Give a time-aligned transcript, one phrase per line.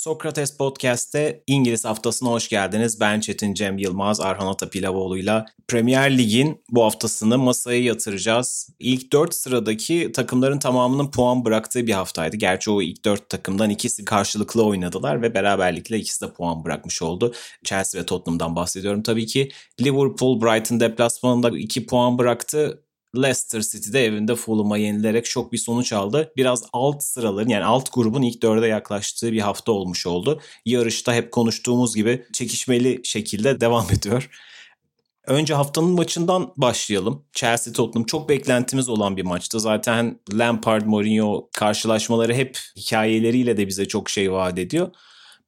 [0.00, 3.00] Sokrates Podcast'te İngiliz haftasına hoş geldiniz.
[3.00, 8.68] Ben Çetin Cem Yılmaz, Arhan Atapilavoğlu'yla Premier Lig'in bu haftasını masaya yatıracağız.
[8.78, 12.36] İlk 4 sıradaki takımların tamamının puan bıraktığı bir haftaydı.
[12.36, 17.34] Gerçi o ilk 4 takımdan ikisi karşılıklı oynadılar ve beraberlikle ikisi de puan bırakmış oldu.
[17.64, 19.50] Chelsea ve Tottenham'dan bahsediyorum tabii ki.
[19.80, 22.82] Liverpool Brighton deplasmanında 2 puan bıraktı.
[23.16, 26.32] Leicester City'de evinde Fulham'a yenilerek şok bir sonuç aldı.
[26.36, 30.40] Biraz alt sıraların yani alt grubun ilk dörde yaklaştığı bir hafta olmuş oldu.
[30.66, 34.30] Yarışta hep konuştuğumuz gibi çekişmeli şekilde devam ediyor.
[35.26, 37.24] Önce haftanın maçından başlayalım.
[37.32, 39.60] Chelsea Tottenham çok beklentimiz olan bir maçtı.
[39.60, 44.90] Zaten Lampard Mourinho karşılaşmaları hep hikayeleriyle de bize çok şey vaat ediyor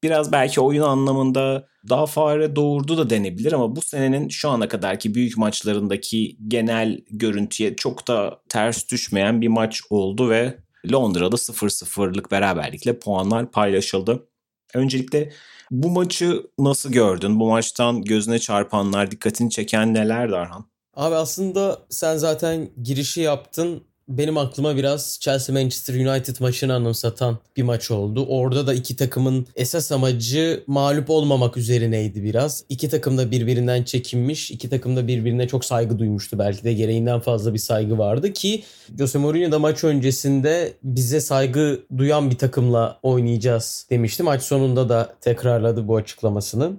[0.02, 5.14] biraz belki oyun anlamında daha fare doğurdu da denebilir ama bu senenin şu ana kadarki
[5.14, 10.58] büyük maçlarındaki genel görüntüye çok da ters düşmeyen bir maç oldu ve
[10.92, 14.28] Londra'da 0-0'lık beraberlikle puanlar paylaşıldı.
[14.74, 15.32] Öncelikle
[15.70, 17.40] bu maçı nasıl gördün?
[17.40, 20.64] Bu maçtan gözüne çarpanlar, dikkatini çeken neler Darhan?
[20.94, 27.62] Abi aslında sen zaten girişi yaptın benim aklıma biraz Chelsea Manchester United maçını anımsatan bir
[27.62, 28.26] maç oldu.
[28.28, 32.64] Orada da iki takımın esas amacı mağlup olmamak üzerineydi biraz.
[32.68, 36.38] İki takım da birbirinden çekinmiş, iki takım da birbirine çok saygı duymuştu.
[36.38, 38.64] Belki de gereğinden fazla bir saygı vardı ki
[38.98, 44.22] Jose Mourinho da maç öncesinde bize saygı duyan bir takımla oynayacağız demişti.
[44.22, 46.72] Maç sonunda da tekrarladı bu açıklamasını.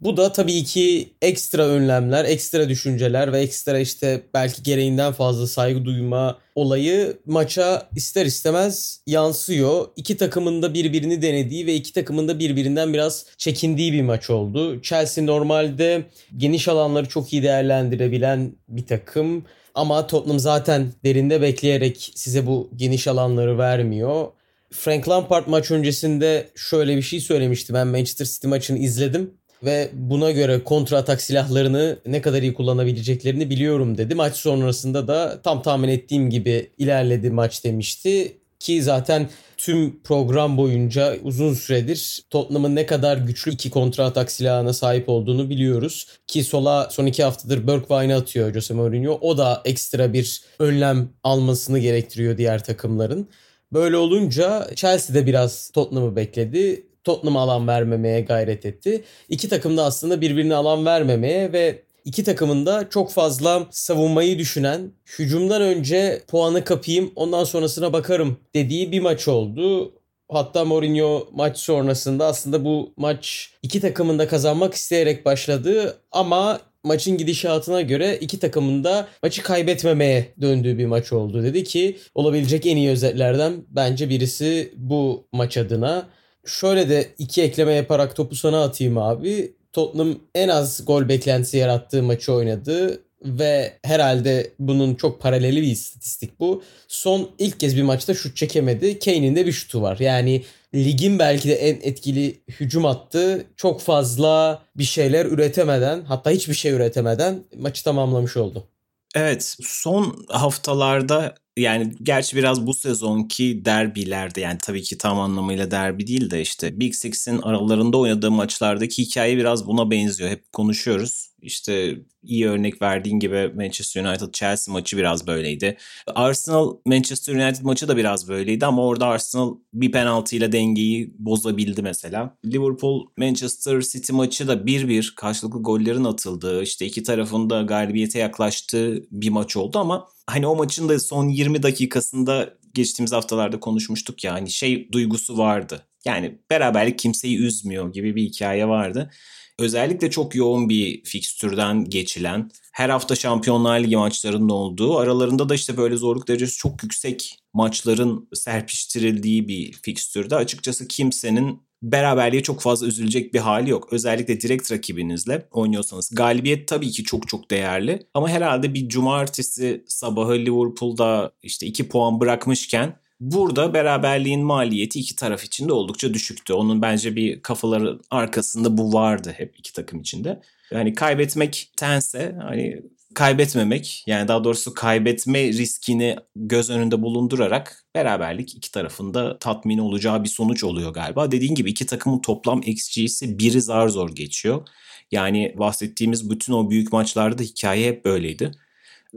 [0.00, 5.84] Bu da tabii ki ekstra önlemler, ekstra düşünceler ve ekstra işte belki gereğinden fazla saygı
[5.84, 9.88] duyma olayı maça ister istemez yansıyor.
[9.96, 14.82] İki takımın da birbirini denediği ve iki takımın da birbirinden biraz çekindiği bir maç oldu.
[14.82, 16.02] Chelsea normalde
[16.36, 19.44] geniş alanları çok iyi değerlendirebilen bir takım.
[19.74, 24.26] Ama Tottenham zaten derinde bekleyerek size bu geniş alanları vermiyor.
[24.70, 27.74] Frank Lampard maç öncesinde şöyle bir şey söylemişti.
[27.74, 33.50] Ben Manchester City maçını izledim ve buna göre kontra atak silahlarını ne kadar iyi kullanabileceklerini
[33.50, 34.14] biliyorum dedi.
[34.14, 41.16] Maç sonrasında da tam tahmin ettiğim gibi ilerledi maç demişti ki zaten tüm program boyunca
[41.22, 46.06] uzun süredir Tottenham'ın ne kadar güçlü iki kontra atak silahına sahip olduğunu biliyoruz.
[46.26, 49.18] Ki sola son iki haftadır Bergwijn'i atıyor Jose Mourinho.
[49.20, 53.28] O da ekstra bir önlem almasını gerektiriyor diğer takımların.
[53.72, 56.87] Böyle olunca Chelsea de biraz Tottenham'ı bekledi.
[57.08, 59.04] Tottenham alan vermemeye gayret etti.
[59.28, 64.92] İki takım da aslında birbirine alan vermemeye ve iki takımın da çok fazla savunmayı düşünen,
[65.18, 69.92] hücumdan önce puanı kapayım ondan sonrasına bakarım dediği bir maç oldu.
[70.30, 77.16] Hatta Mourinho maç sonrasında aslında bu maç iki takımın da kazanmak isteyerek başladı ama maçın
[77.16, 81.42] gidişatına göre iki takımın da maçı kaybetmemeye döndüğü bir maç oldu.
[81.42, 86.08] Dedi ki olabilecek en iyi özetlerden bence birisi bu maç adına
[86.46, 89.52] şöyle de iki ekleme yaparak topu sana atayım abi.
[89.72, 96.40] Tottenham en az gol beklentisi yarattığı maçı oynadı ve herhalde bunun çok paraleli bir istatistik
[96.40, 96.62] bu.
[96.88, 98.98] Son ilk kez bir maçta şut çekemedi.
[98.98, 99.96] Kane'in de bir şutu var.
[100.00, 100.44] Yani
[100.74, 103.46] ligin belki de en etkili hücum attı.
[103.56, 108.68] Çok fazla bir şeyler üretemeden hatta hiçbir şey üretemeden maçı tamamlamış oldu.
[109.14, 116.06] Evet son haftalarda yani gerçi biraz bu sezonki derbilerde yani tabii ki tam anlamıyla derbi
[116.06, 120.30] değil de işte Big Six'in aralarında oynadığı maçlardaki hikaye biraz buna benziyor.
[120.30, 121.27] Hep konuşuyoruz.
[121.42, 125.76] İşte iyi örnek verdiğin gibi Manchester United Chelsea maçı biraz böyleydi.
[126.14, 132.36] Arsenal Manchester United maçı da biraz böyleydi ama orada Arsenal bir penaltıyla dengeyi bozabildi mesela.
[132.46, 139.28] Liverpool Manchester City maçı da 1-1 karşılıklı gollerin atıldığı işte iki tarafında galibiyete yaklaştığı bir
[139.28, 144.50] maç oldu ama hani o maçın da son 20 dakikasında geçtiğimiz haftalarda konuşmuştuk ya hani
[144.50, 145.86] şey duygusu vardı.
[146.04, 149.10] Yani beraberlik kimseyi üzmüyor gibi bir hikaye vardı.
[149.58, 155.76] Özellikle çok yoğun bir fikstürden geçilen, her hafta Şampiyonlar Ligi maçlarının olduğu, aralarında da işte
[155.76, 163.34] böyle zorluk derecesi çok yüksek maçların serpiştirildiği bir fikstürde açıkçası kimsenin beraberliğe çok fazla üzülecek
[163.34, 163.92] bir hali yok.
[163.92, 166.10] Özellikle direkt rakibinizle oynuyorsanız.
[166.14, 172.20] Galibiyet tabii ki çok çok değerli ama herhalde bir cumartesi sabahı Liverpool'da işte 2 puan
[172.20, 176.52] bırakmışken Burada beraberliğin maliyeti iki taraf için de oldukça düşüktü.
[176.52, 180.40] Onun bence bir kafaların arkasında bu vardı hep iki takım içinde.
[180.70, 182.82] Yani kaybetmek tense hani
[183.14, 190.28] kaybetmemek yani daha doğrusu kaybetme riskini göz önünde bulundurarak beraberlik iki tarafında tatmin olacağı bir
[190.28, 191.30] sonuç oluyor galiba.
[191.32, 194.68] Dediğin gibi iki takımın toplam XG'si biri zar zor geçiyor.
[195.10, 198.52] Yani bahsettiğimiz bütün o büyük maçlarda hikaye hep böyleydi.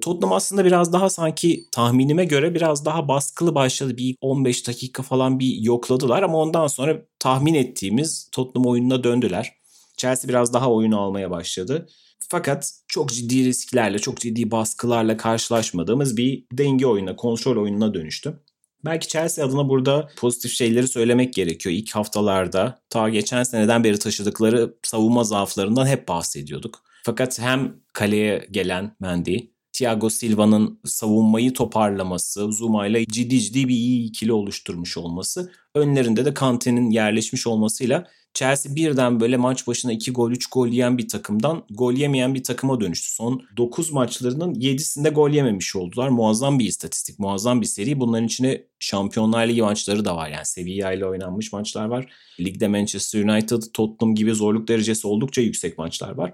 [0.02, 3.98] Tottenham aslında biraz daha sanki tahminime göre biraz daha baskılı başladı.
[3.98, 9.54] Bir 15 dakika falan bir yokladılar ama ondan sonra tahmin ettiğimiz Tottenham oyununa döndüler.
[9.98, 11.88] Chelsea biraz daha oyunu almaya başladı.
[12.30, 18.40] Fakat çok ciddi risklerle, çok ciddi baskılarla karşılaşmadığımız bir denge oyununa, kontrol oyununa dönüştü.
[18.86, 21.76] Belki Chelsea adına burada pozitif şeyleri söylemek gerekiyor.
[21.76, 26.84] İlk haftalarda ta geçen seneden beri taşıdıkları savunma zaaflarından hep bahsediyorduk.
[27.04, 29.38] Fakat hem kaleye gelen Mendy,
[29.74, 36.34] Thiago Silva'nın savunmayı toparlaması, Zuma ile ciddi ciddi bir iyi ikili oluşturmuş olması, önlerinde de
[36.34, 41.64] Kante'nin yerleşmiş olmasıyla Chelsea birden böyle maç başına 2 gol 3 gol yiyen bir takımdan
[41.70, 43.12] gol yemeyen bir takıma dönüştü.
[43.12, 46.10] Son 9 maçlarının 7'sinde gol yememiş oldular.
[46.10, 48.00] Muazzam bir istatistik, muazzam bir seri.
[48.00, 50.30] Bunların içine Şampiyonlar Ligi maçları da var.
[50.30, 52.14] Yani Sevilla ile oynanmış maçlar var.
[52.40, 56.34] Ligde Manchester United, Tottenham gibi zorluk derecesi oldukça yüksek maçlar var.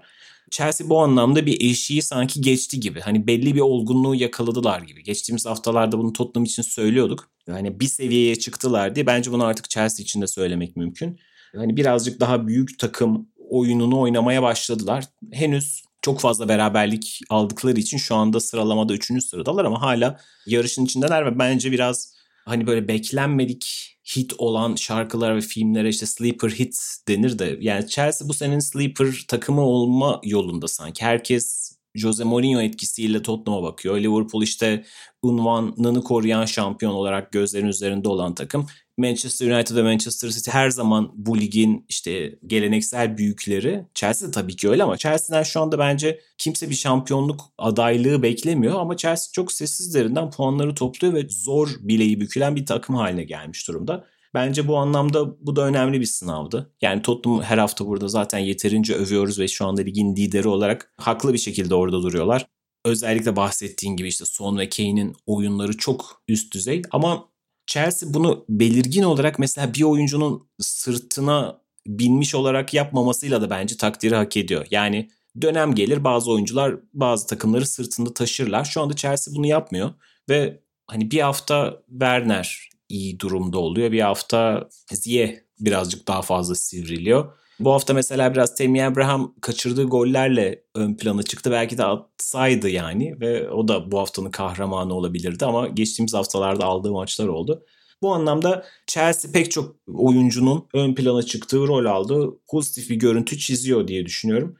[0.50, 3.00] Chelsea bu anlamda bir eşiği sanki geçti gibi.
[3.00, 5.02] Hani belli bir olgunluğu yakaladılar gibi.
[5.02, 7.30] Geçtiğimiz haftalarda bunu Tottenham için söylüyorduk.
[7.46, 11.18] Yani bir seviyeye çıktılar diye bence bunu artık Chelsea için de söylemek mümkün
[11.56, 15.04] hani birazcık daha büyük takım oyununu oynamaya başladılar.
[15.32, 19.24] Henüz çok fazla beraberlik aldıkları için şu anda sıralamada 3.
[19.24, 22.14] sıradalar ama hala yarışın içindeler ve bence biraz
[22.44, 26.76] hani böyle beklenmedik hit olan şarkılar ve filmlere işte sleeper hit
[27.08, 31.04] denir de yani Chelsea bu senin sleeper takımı olma yolunda sanki.
[31.04, 33.98] Herkes Jose Mourinho etkisiyle Tottenham'a bakıyor.
[33.98, 34.84] Liverpool işte
[35.22, 38.66] unvanını koruyan şampiyon olarak gözlerin üzerinde olan takım.
[38.98, 43.84] Manchester United ve Manchester City her zaman bu ligin işte geleneksel büyükleri.
[43.94, 48.80] Chelsea de tabii ki öyle ama Chelsea'den şu anda bence kimse bir şampiyonluk adaylığı beklemiyor
[48.80, 54.04] ama Chelsea çok sessizlerinden puanları topluyor ve zor bileği bükülen bir takım haline gelmiş durumda.
[54.34, 56.72] Bence bu anlamda bu da önemli bir sınavdı.
[56.82, 61.32] Yani Tottenham her hafta burada zaten yeterince övüyoruz ve şu anda ligin lideri olarak haklı
[61.32, 62.46] bir şekilde orada duruyorlar.
[62.84, 67.28] Özellikle bahsettiğin gibi işte Son ve Kane'in oyunları çok üst düzey ama
[67.68, 74.36] Chelsea bunu belirgin olarak mesela bir oyuncunun sırtına binmiş olarak yapmamasıyla da bence takdiri hak
[74.36, 74.66] ediyor.
[74.70, 75.08] Yani
[75.40, 78.64] dönem gelir bazı oyuncular bazı takımları sırtında taşırlar.
[78.64, 79.90] Şu anda Chelsea bunu yapmıyor
[80.28, 83.92] ve hani bir hafta Werner iyi durumda oluyor.
[83.92, 87.38] Bir hafta Ziye birazcık daha fazla sivriliyor.
[87.60, 91.50] Bu hafta mesela biraz Temi Abraham kaçırdığı gollerle ön plana çıktı.
[91.50, 96.92] Belki de atsaydı yani ve o da bu haftanın kahramanı olabilirdi ama geçtiğimiz haftalarda aldığı
[96.92, 97.64] maçlar oldu.
[98.02, 102.28] Bu anlamda Chelsea pek çok oyuncunun ön plana çıktığı rol aldı.
[102.50, 104.56] Pozitif bir görüntü çiziyor diye düşünüyorum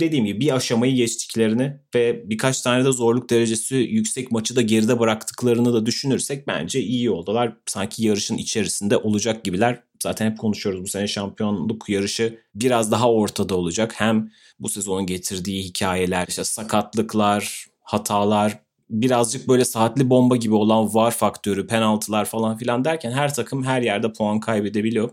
[0.00, 5.00] dediğim gibi bir aşamayı geçtiklerini ve birkaç tane de zorluk derecesi yüksek maçı da geride
[5.00, 7.56] bıraktıklarını da düşünürsek bence iyi oldular.
[7.66, 9.82] Sanki yarışın içerisinde olacak gibiler.
[10.02, 13.94] Zaten hep konuşuyoruz bu sene şampiyonluk yarışı biraz daha ortada olacak.
[13.96, 14.30] Hem
[14.60, 18.58] bu sezonun getirdiği hikayeler, işte sakatlıklar, hatalar,
[18.90, 23.82] birazcık böyle saatli bomba gibi olan var faktörü, penaltılar falan filan derken her takım her
[23.82, 25.10] yerde puan kaybedebiliyor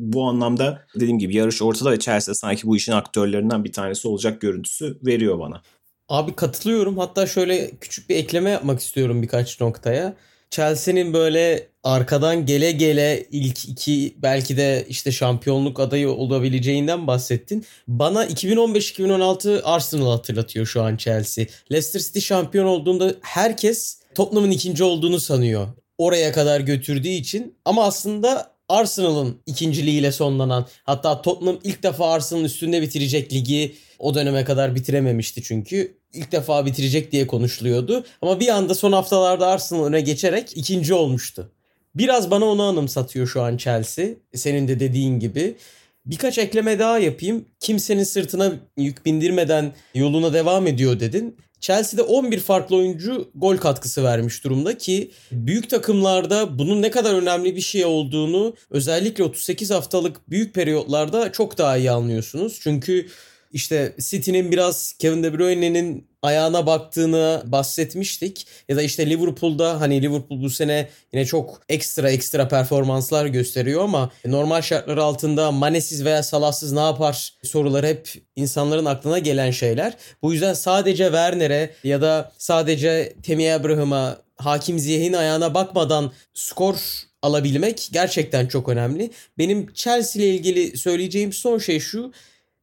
[0.00, 4.40] bu anlamda dediğim gibi yarış ortada ve Chelsea sanki bu işin aktörlerinden bir tanesi olacak
[4.40, 5.62] görüntüsü veriyor bana.
[6.08, 6.98] Abi katılıyorum.
[6.98, 10.14] Hatta şöyle küçük bir ekleme yapmak istiyorum birkaç noktaya.
[10.50, 17.64] Chelsea'nin böyle arkadan gele gele ilk iki belki de işte şampiyonluk adayı olabileceğinden bahsettin.
[17.88, 21.44] Bana 2015-2016 Arsenal hatırlatıyor şu an Chelsea.
[21.72, 25.68] Leicester City şampiyon olduğunda herkes Tottenham'ın ikinci olduğunu sanıyor.
[25.98, 32.82] Oraya kadar götürdüğü için ama aslında Arsenal'ın ikinciliğiyle sonlanan hatta Tottenham ilk defa Arsenal'ın üstünde
[32.82, 36.00] bitirecek ligi o döneme kadar bitirememişti çünkü.
[36.12, 38.04] ilk defa bitirecek diye konuşuluyordu.
[38.22, 41.52] Ama bir anda son haftalarda Arsenal öne geçerek ikinci olmuştu.
[41.94, 44.06] Biraz bana onu anımsatıyor şu an Chelsea.
[44.34, 45.56] Senin de dediğin gibi.
[46.06, 47.44] Birkaç ekleme daha yapayım.
[47.60, 51.36] Kimsenin sırtına yük bindirmeden yoluna devam ediyor dedin.
[51.60, 57.56] Chelsea'de 11 farklı oyuncu gol katkısı vermiş durumda ki büyük takımlarda bunun ne kadar önemli
[57.56, 62.58] bir şey olduğunu özellikle 38 haftalık büyük periyotlarda çok daha iyi anlıyorsunuz.
[62.62, 63.06] Çünkü
[63.52, 68.46] işte City'nin biraz Kevin De Bruyne'nin ayağına baktığını bahsetmiştik.
[68.68, 74.10] Ya da işte Liverpool'da hani Liverpool bu sene yine çok ekstra ekstra performanslar gösteriyor ama
[74.24, 79.94] normal şartlar altında Manesiz veya Salahsız ne yapar soruları hep insanların aklına gelen şeyler.
[80.22, 86.76] Bu yüzden sadece Werner'e ya da sadece Temi Abraham'a Hakim Ziyeh'in ayağına bakmadan skor
[87.22, 89.10] alabilmek gerçekten çok önemli.
[89.38, 92.12] Benim Chelsea ile ilgili söyleyeceğim son şey şu.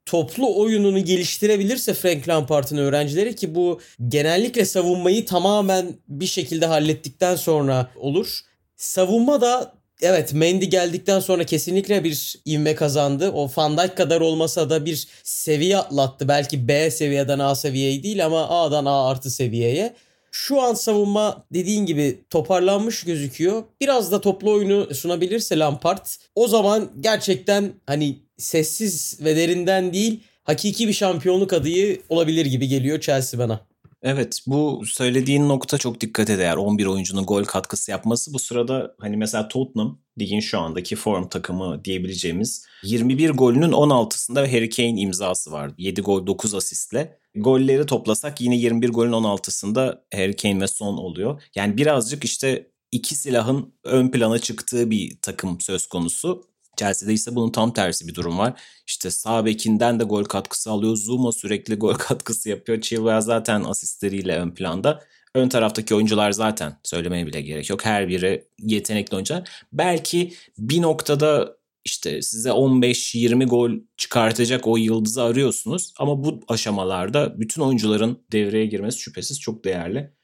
[0.07, 7.91] Toplu oyununu geliştirebilirse Frank Lampard'ın öğrencileri ki bu genellikle savunmayı tamamen bir şekilde hallettikten sonra
[7.95, 8.39] olur.
[8.75, 13.31] Savunma da evet Mendy geldikten sonra kesinlikle bir ivme kazandı.
[13.31, 16.27] O Van Dijk kadar olmasa da bir seviye atlattı.
[16.27, 19.93] Belki B seviyeden A seviyeye değil ama A'dan A artı seviyeye.
[20.31, 23.63] Şu an savunma dediğin gibi toparlanmış gözüküyor.
[23.81, 30.87] Biraz da toplu oyunu sunabilirse Lampard o zaman gerçekten hani sessiz ve derinden değil hakiki
[30.87, 33.67] bir şampiyonluk adayı olabilir gibi geliyor Chelsea bana.
[34.01, 36.55] Evet bu söylediğin nokta çok dikkat eder.
[36.55, 38.33] 11 oyuncunun gol katkısı yapması.
[38.33, 44.69] Bu sırada hani mesela Tottenham ligin şu andaki form takımı diyebileceğimiz 21 golünün 16'sında Harry
[44.69, 45.71] Kane imzası var.
[45.77, 47.19] 7 gol 9 asistle.
[47.35, 51.43] Golleri toplasak yine 21 golün 16'sında Harry Kane ve Son oluyor.
[51.55, 56.43] Yani birazcık işte iki silahın ön plana çıktığı bir takım söz konusu.
[56.77, 58.61] Chelsea'de ise bunun tam tersi bir durum var.
[58.87, 60.95] İşte sağ bekinden de gol katkısı alıyor.
[60.95, 62.81] Zuma sürekli gol katkısı yapıyor.
[62.81, 65.03] Chilwell zaten asistleriyle ön planda.
[65.35, 67.85] Ön taraftaki oyuncular zaten söylemeye bile gerek yok.
[67.85, 69.49] Her biri yetenekli oyuncular.
[69.73, 75.93] Belki bir noktada işte size 15-20 gol çıkartacak o yıldızı arıyorsunuz.
[75.99, 80.16] Ama bu aşamalarda bütün oyuncuların devreye girmesi şüphesiz çok değerli.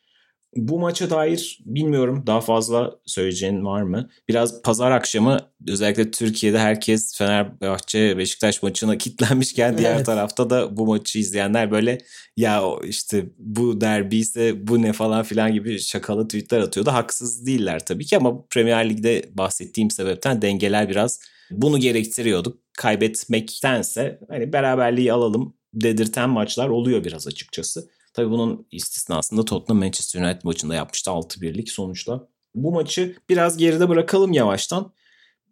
[0.56, 4.10] Bu maça dair bilmiyorum daha fazla söyleyeceğin var mı?
[4.30, 10.06] Biraz pazar akşamı özellikle Türkiye'de herkes Fenerbahçe Beşiktaş maçına kitlenmişken diğer evet.
[10.06, 11.98] tarafta da bu maçı izleyenler böyle
[12.38, 16.92] ya işte bu derbi ise bu ne falan filan gibi şakalı tweetler atıyordu.
[16.92, 21.20] Haksız değiller tabii ki ama Premier Lig'de bahsettiğim sebepten dengeler biraz
[21.52, 22.58] bunu gerektiriyordu.
[22.78, 27.90] Kaybetmektense hani beraberliği alalım dedirten maçlar oluyor biraz açıkçası.
[28.14, 32.28] Tabii bunun istisnasında Tottenham Manchester United maçında yapmıştı 6-1'lik sonuçta.
[32.56, 34.92] Bu maçı biraz geride bırakalım yavaştan.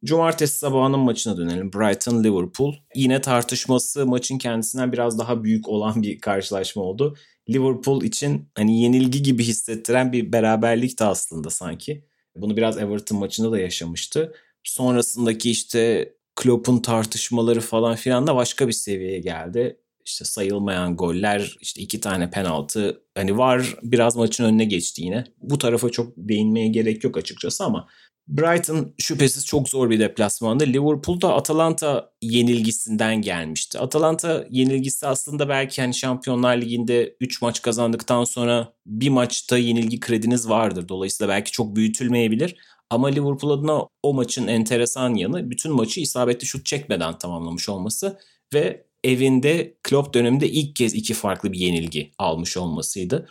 [0.06, 1.74] Cumartesi sabahının maçına dönelim.
[1.74, 2.74] Brighton Liverpool.
[2.96, 7.18] Yine tartışması maçın kendisinden biraz daha büyük olan bir karşılaşma oldu.
[7.50, 12.04] Liverpool için hani yenilgi gibi hissettiren bir beraberlik de aslında sanki.
[12.36, 14.34] Bunu biraz Everton maçında da yaşamıştı.
[14.64, 21.82] Sonrasındaki işte Klopp'un tartışmaları falan filan da başka bir seviyeye geldi işte sayılmayan goller, işte
[21.82, 23.02] iki tane penaltı.
[23.18, 25.24] Hani var biraz maçın önüne geçti yine.
[25.42, 27.88] Bu tarafa çok değinmeye gerek yok açıkçası ama
[28.28, 30.68] Brighton şüphesiz çok zor bir deplasmandı.
[30.68, 33.80] Liverpool da Atalanta yenilgisinden gelmişti.
[33.80, 40.50] Atalanta yenilgisi aslında belki hani Şampiyonlar Ligi'nde 3 maç kazandıktan sonra bir maçta yenilgi krediniz
[40.50, 40.90] vardır.
[40.90, 42.56] Dolayısıyla belki çok büyütülmeyebilir.
[42.90, 48.20] Ama Liverpool adına o maçın enteresan yanı bütün maçı isabetli şut çekmeden tamamlamış olması
[48.54, 53.28] ve evinde Klopp döneminde ilk kez iki farklı bir yenilgi almış olmasıydı.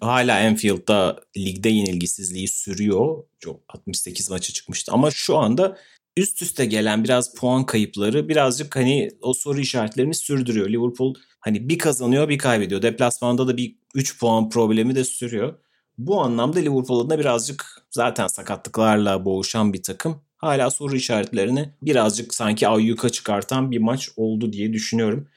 [0.00, 3.24] Hala Anfield'da ligde yenilgisizliği sürüyor.
[3.38, 5.78] Çok 68 maça çıkmıştı ama şu anda
[6.16, 10.68] üst üste gelen biraz puan kayıpları birazcık hani o soru işaretlerini sürdürüyor.
[10.68, 12.82] Liverpool hani bir kazanıyor bir kaybediyor.
[12.82, 15.54] Deplasmanda da bir 3 puan problemi de sürüyor.
[15.98, 22.68] Bu anlamda Liverpool adına birazcık zaten sakatlıklarla boğuşan bir takım hala soru işaretlerini birazcık sanki
[22.68, 25.28] ayyuka çıkartan bir maç oldu diye düşünüyorum.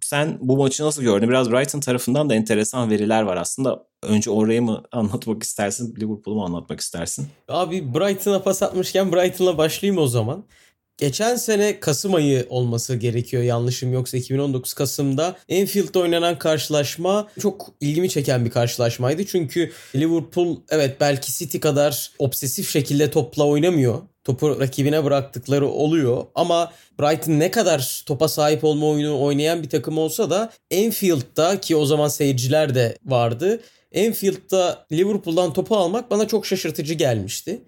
[0.00, 1.28] Sen bu maçı nasıl gördün?
[1.28, 3.86] Biraz Brighton tarafından da enteresan veriler var aslında.
[4.02, 7.26] Önce orayı mı anlatmak istersin, Liverpool'u mu anlatmak istersin?
[7.48, 10.44] Abi Brighton'a pas atmışken Brighton'la başlayayım o zaman.
[11.02, 18.10] Geçen sene Kasım ayı olması gerekiyor yanlışım yoksa 2019 Kasım'da Enfield'da oynanan karşılaşma çok ilgimi
[18.10, 19.26] çeken bir karşılaşmaydı.
[19.26, 26.24] Çünkü Liverpool evet belki City kadar obsesif şekilde topla oynamıyor topu rakibine bıraktıkları oluyor.
[26.34, 31.76] Ama Brighton ne kadar topa sahip olma oyunu oynayan bir takım olsa da Enfield'da ki
[31.76, 33.60] o zaman seyirciler de vardı.
[33.92, 37.62] Enfield'da Liverpool'dan topu almak bana çok şaşırtıcı gelmişti.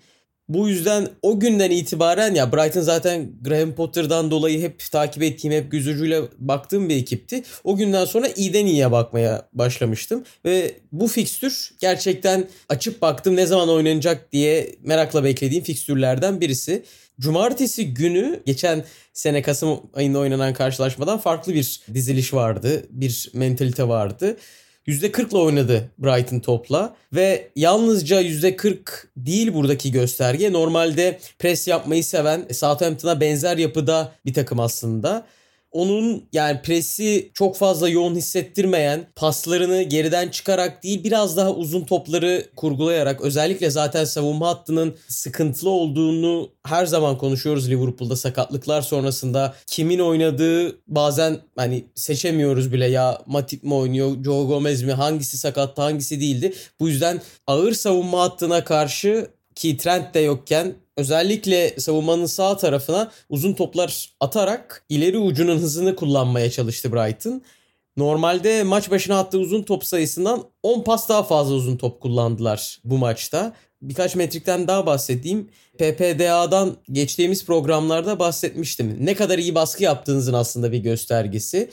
[0.49, 5.71] Bu yüzden o günden itibaren ya Brighton zaten Graham Potter'dan dolayı hep takip ettiğim, hep
[5.71, 7.43] göz ucuyla baktığım bir ekipti.
[7.65, 10.25] O günden sonra iyiden iyiye bakmaya başlamıştım.
[10.45, 16.83] Ve bu fikstür gerçekten açıp baktım ne zaman oynanacak diye merakla beklediğim fikstürlerden birisi.
[17.21, 22.87] Cumartesi günü geçen sene Kasım ayında oynanan karşılaşmadan farklı bir diziliş vardı.
[22.91, 24.37] Bir mentalite vardı.
[24.87, 28.77] %40'la oynadı Brighton topla ve yalnızca %40
[29.17, 30.53] değil buradaki gösterge.
[30.53, 35.27] Normalde pres yapmayı seven Southampton'a benzer yapıda bir takım aslında
[35.75, 42.47] onun yani presi çok fazla yoğun hissettirmeyen paslarını geriden çıkarak değil biraz daha uzun topları
[42.57, 50.79] kurgulayarak özellikle zaten savunma hattının sıkıntılı olduğunu her zaman konuşuyoruz Liverpool'da sakatlıklar sonrasında kimin oynadığı
[50.87, 56.53] bazen hani seçemiyoruz bile ya Matip mi oynuyor Joe Gomez mi hangisi sakattı hangisi değildi.
[56.81, 63.53] Bu yüzden ağır savunma hattına karşı ki Trent de yokken özellikle savunmanın sağ tarafına uzun
[63.53, 67.43] toplar atarak ileri ucunun hızını kullanmaya çalıştı Brighton.
[67.97, 72.99] Normalde maç başına attığı uzun top sayısından 10 pas daha fazla uzun top kullandılar bu
[72.99, 73.53] maçta.
[73.83, 75.51] Birkaç metrikten daha bahsedeyim.
[75.79, 78.97] PPDA'dan geçtiğimiz programlarda bahsetmiştim.
[79.01, 81.71] Ne kadar iyi baskı yaptığınızın aslında bir göstergesi.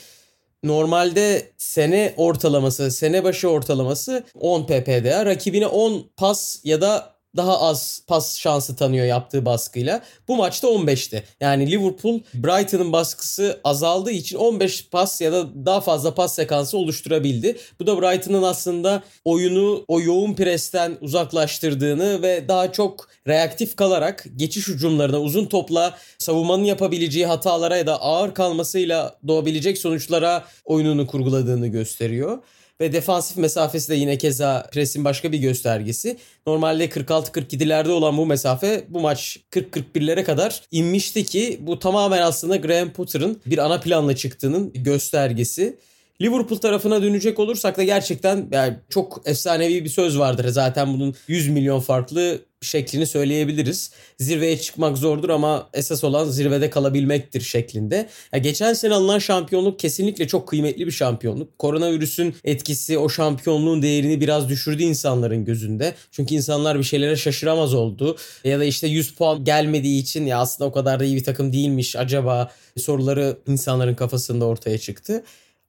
[0.63, 5.25] Normalde sene ortalaması, sene başı ortalaması 10 PPDA.
[5.25, 10.01] Rakibine 10 pas ya da daha az pas şansı tanıyor yaptığı baskıyla.
[10.27, 11.23] Bu maçta 15'ti.
[11.39, 17.57] Yani Liverpool Brighton'ın baskısı azaldığı için 15 pas ya da daha fazla pas sekansı oluşturabildi.
[17.79, 24.67] Bu da Brighton'ın aslında oyunu o yoğun presten uzaklaştırdığını ve daha çok reaktif kalarak geçiş
[24.67, 32.37] hücumlarına uzun topla savunmanın yapabileceği hatalara ya da ağır kalmasıyla doğabilecek sonuçlara oyununu kurguladığını gösteriyor.
[32.81, 36.17] Ve defansif mesafesi de yine keza presin başka bir göstergesi.
[36.47, 42.89] Normalde 46-47'lerde olan bu mesafe bu maç 40-41'lere kadar inmişti ki bu tamamen aslında Graham
[42.89, 45.77] Potter'ın bir ana planla çıktığının göstergesi.
[46.21, 50.47] Liverpool tarafına dönecek olursak da gerçekten yani çok efsanevi bir söz vardır.
[50.47, 53.91] Zaten bunun 100 milyon farklı şeklini söyleyebiliriz.
[54.19, 58.09] Zirveye çıkmak zordur ama esas olan zirvede kalabilmektir şeklinde.
[58.33, 61.59] Ya geçen sene alınan şampiyonluk kesinlikle çok kıymetli bir şampiyonluk.
[61.59, 65.95] Koronavirüsün etkisi o şampiyonluğun değerini biraz düşürdü insanların gözünde.
[66.11, 68.17] Çünkü insanlar bir şeylere şaşıramaz oldu.
[68.43, 71.53] Ya da işte 100 puan gelmediği için ya aslında o kadar da iyi bir takım
[71.53, 75.23] değilmiş acaba soruları insanların kafasında ortaya çıktı.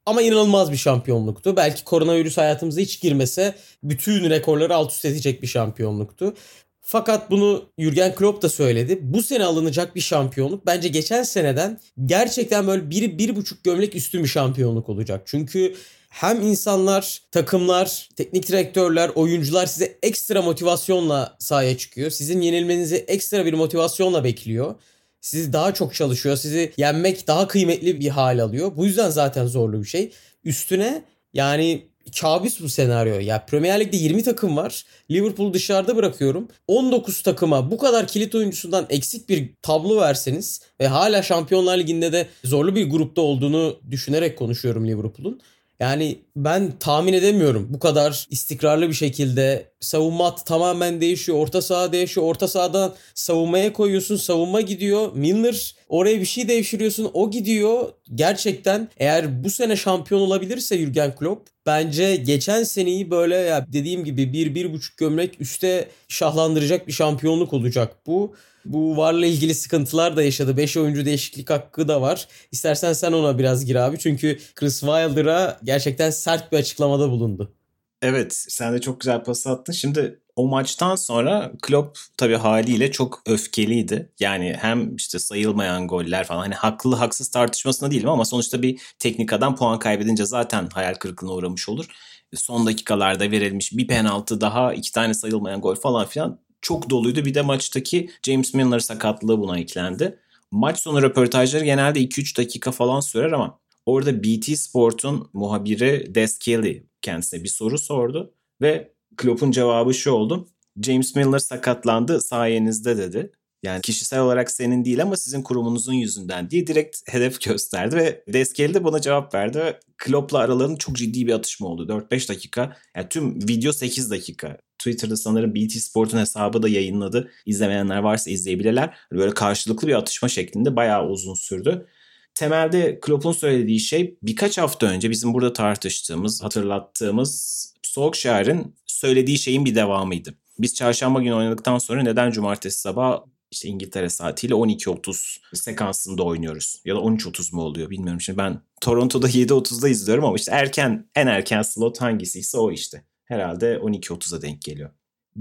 [0.06, 1.56] Ama inanılmaz bir şampiyonluktu.
[1.56, 6.34] Belki koronavirüs hayatımıza hiç girmese bütün rekorları alt üst edecek bir şampiyonluktu.
[6.80, 8.98] Fakat bunu Jurgen Klopp da söyledi.
[9.02, 14.22] Bu sene alınacak bir şampiyonluk bence geçen seneden gerçekten böyle bir, bir buçuk gömlek üstü
[14.22, 15.22] bir şampiyonluk olacak.
[15.26, 15.74] Çünkü
[16.08, 22.10] hem insanlar, takımlar, teknik direktörler, oyuncular size ekstra motivasyonla sahaya çıkıyor.
[22.10, 24.74] Sizin yenilmenizi ekstra bir motivasyonla bekliyor.
[25.22, 26.36] Sizi daha çok çalışıyor.
[26.36, 28.72] Sizi yenmek daha kıymetli bir hal alıyor.
[28.76, 30.12] Bu yüzden zaten zorlu bir şey.
[30.44, 31.86] Üstüne yani
[32.20, 33.20] kabus bu senaryo.
[33.20, 34.84] Ya Premier Lig'de 20 takım var.
[35.10, 36.48] Liverpool dışarıda bırakıyorum.
[36.68, 42.26] 19 takıma bu kadar kilit oyuncusundan eksik bir tablo verseniz ve hala Şampiyonlar Ligi'nde de
[42.44, 45.40] zorlu bir grupta olduğunu düşünerek konuşuyorum Liverpool'un.
[45.82, 51.38] Yani ben tahmin edemiyorum bu kadar istikrarlı bir şekilde savunma tamamen değişiyor.
[51.38, 52.26] Orta saha değişiyor.
[52.26, 54.16] Orta sahadan savunmaya koyuyorsun.
[54.16, 55.12] Savunma gidiyor.
[55.14, 57.10] Milner oraya bir şey devşiriyorsun.
[57.14, 57.92] O gidiyor.
[58.14, 64.32] Gerçekten eğer bu sene şampiyon olabilirse Jurgen Klopp bence geçen seneyi böyle ya dediğim gibi
[64.32, 68.34] bir, bir buçuk gömlek üste şahlandıracak bir şampiyonluk olacak bu.
[68.64, 70.56] Bu varla ilgili sıkıntılar da yaşadı.
[70.56, 72.28] 5 oyuncu değişiklik hakkı da var.
[72.52, 73.98] İstersen sen ona biraz gir abi.
[73.98, 77.54] Çünkü Chris Wilder'a gerçekten sert bir açıklamada bulundu.
[78.02, 79.72] Evet sen de çok güzel pas attın.
[79.72, 84.12] Şimdi o maçtan sonra Klopp tabii haliyle çok öfkeliydi.
[84.20, 89.32] Yani hem işte sayılmayan goller falan hani haklı haksız tartışmasına değilim ama sonuçta bir teknik
[89.32, 91.86] adam puan kaybedince zaten hayal kırıklığına uğramış olur.
[92.34, 97.24] Son dakikalarda verilmiş bir penaltı daha iki tane sayılmayan gol falan filan çok doluydu.
[97.24, 100.18] Bir de maçtaki James Milner sakatlığı buna eklendi.
[100.50, 106.86] Maç sonu röportajları genelde 2-3 dakika falan sürer ama orada BT Sport'un muhabiri Des Kelly
[107.02, 110.48] kendisine bir soru sordu ve Klopp'un cevabı şu oldu.
[110.82, 113.32] James Milner sakatlandı sayenizde dedi.
[113.62, 118.74] Yani kişisel olarak senin değil ama sizin kurumunuzun yüzünden diye direkt hedef gösterdi ve Deskeli
[118.74, 121.86] de buna cevap verdi ve Klopp'la aralarında çok ciddi bir atışma oldu.
[122.10, 122.76] 4-5 dakika.
[122.96, 124.58] Yani tüm video 8 dakika.
[124.78, 127.30] Twitter'da sanırım BT Sport'un hesabı da yayınladı.
[127.46, 128.94] İzlemeyenler varsa izleyebilirler.
[129.12, 131.86] Böyle karşılıklı bir atışma şeklinde bayağı uzun sürdü.
[132.34, 139.74] Temelde Klopp'un söylediği şey birkaç hafta önce bizim burada tartıştığımız, hatırlattığımız Solskjaer'in söylediği şeyin bir
[139.74, 140.34] devamıydı.
[140.58, 143.20] Biz çarşamba günü oynadıktan sonra neden cumartesi sabah
[143.52, 146.82] işte İngiltere saatiyle 12.30 sekansında oynuyoruz.
[146.84, 148.20] Ya da 13.30 mu oluyor bilmiyorum.
[148.20, 153.04] Şimdi ben Toronto'da 7.30'da izliyorum ama işte erken en erken slot hangisiyse o işte.
[153.24, 154.90] Herhalde 12.30'a denk geliyor.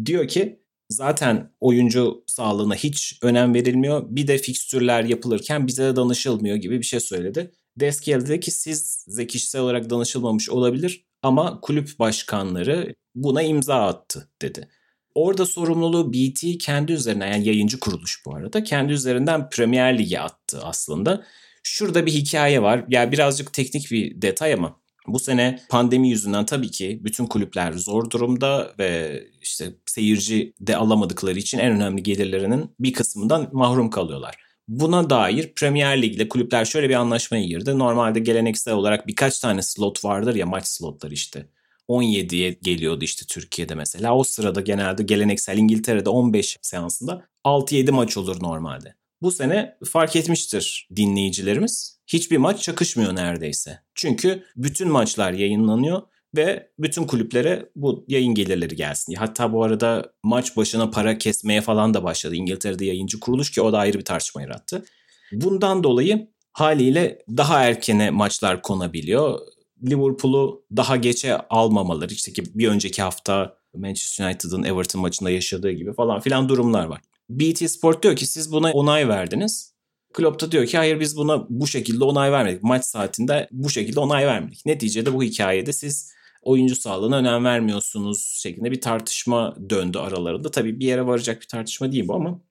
[0.05, 4.03] Diyor ki zaten oyuncu sağlığına hiç önem verilmiyor.
[4.09, 7.51] Bir de fikstürler yapılırken bize de danışılmıyor gibi bir şey söyledi.
[7.79, 14.67] Deskiel dedi ki siz kişisel olarak danışılmamış olabilir ama kulüp başkanları buna imza attı dedi.
[15.15, 20.59] Orada sorumluluğu BT kendi üzerine yani yayıncı kuruluş bu arada kendi üzerinden Premier Lig'e attı
[20.63, 21.23] aslında.
[21.63, 22.77] Şurada bir hikaye var.
[22.77, 27.73] Ya yani birazcık teknik bir detay ama bu sene pandemi yüzünden tabii ki bütün kulüpler
[27.73, 34.35] zor durumda ve işte seyirci de alamadıkları için en önemli gelirlerinin bir kısmından mahrum kalıyorlar.
[34.67, 37.79] Buna dair Premier Lig ile kulüpler şöyle bir anlaşmaya girdi.
[37.79, 41.47] Normalde geleneksel olarak birkaç tane slot vardır ya maç slotları işte.
[41.91, 44.15] 17'ye geliyordu işte Türkiye'de mesela.
[44.15, 48.95] O sırada genelde geleneksel İngiltere'de 15 seansında 6-7 maç olur normalde.
[49.21, 52.01] Bu sene fark etmiştir dinleyicilerimiz.
[52.07, 53.79] Hiçbir maç çakışmıyor neredeyse.
[53.95, 56.01] Çünkü bütün maçlar yayınlanıyor
[56.35, 59.13] ve bütün kulüplere bu yayın gelirleri gelsin.
[59.13, 62.35] Hatta bu arada maç başına para kesmeye falan da başladı.
[62.35, 64.85] İngiltere'de yayıncı kuruluş ki o da ayrı bir tartışma yarattı.
[65.31, 69.39] Bundan dolayı haliyle daha erkene maçlar konabiliyor.
[69.89, 75.93] Liverpool'u daha geçe almamaları işte ki bir önceki hafta Manchester United'ın Everton maçında yaşadığı gibi
[75.93, 77.01] falan filan durumlar var.
[77.29, 79.71] BT Sport diyor ki siz buna onay verdiniz.
[80.13, 82.63] Klopp da diyor ki hayır biz buna bu şekilde onay vermedik.
[82.63, 84.65] Maç saatinde bu şekilde onay vermedik.
[84.65, 90.51] Neticede bu hikayede siz oyuncu sağlığına önem vermiyorsunuz şeklinde bir tartışma döndü aralarında.
[90.51, 92.41] Tabii bir yere varacak bir tartışma değil bu ama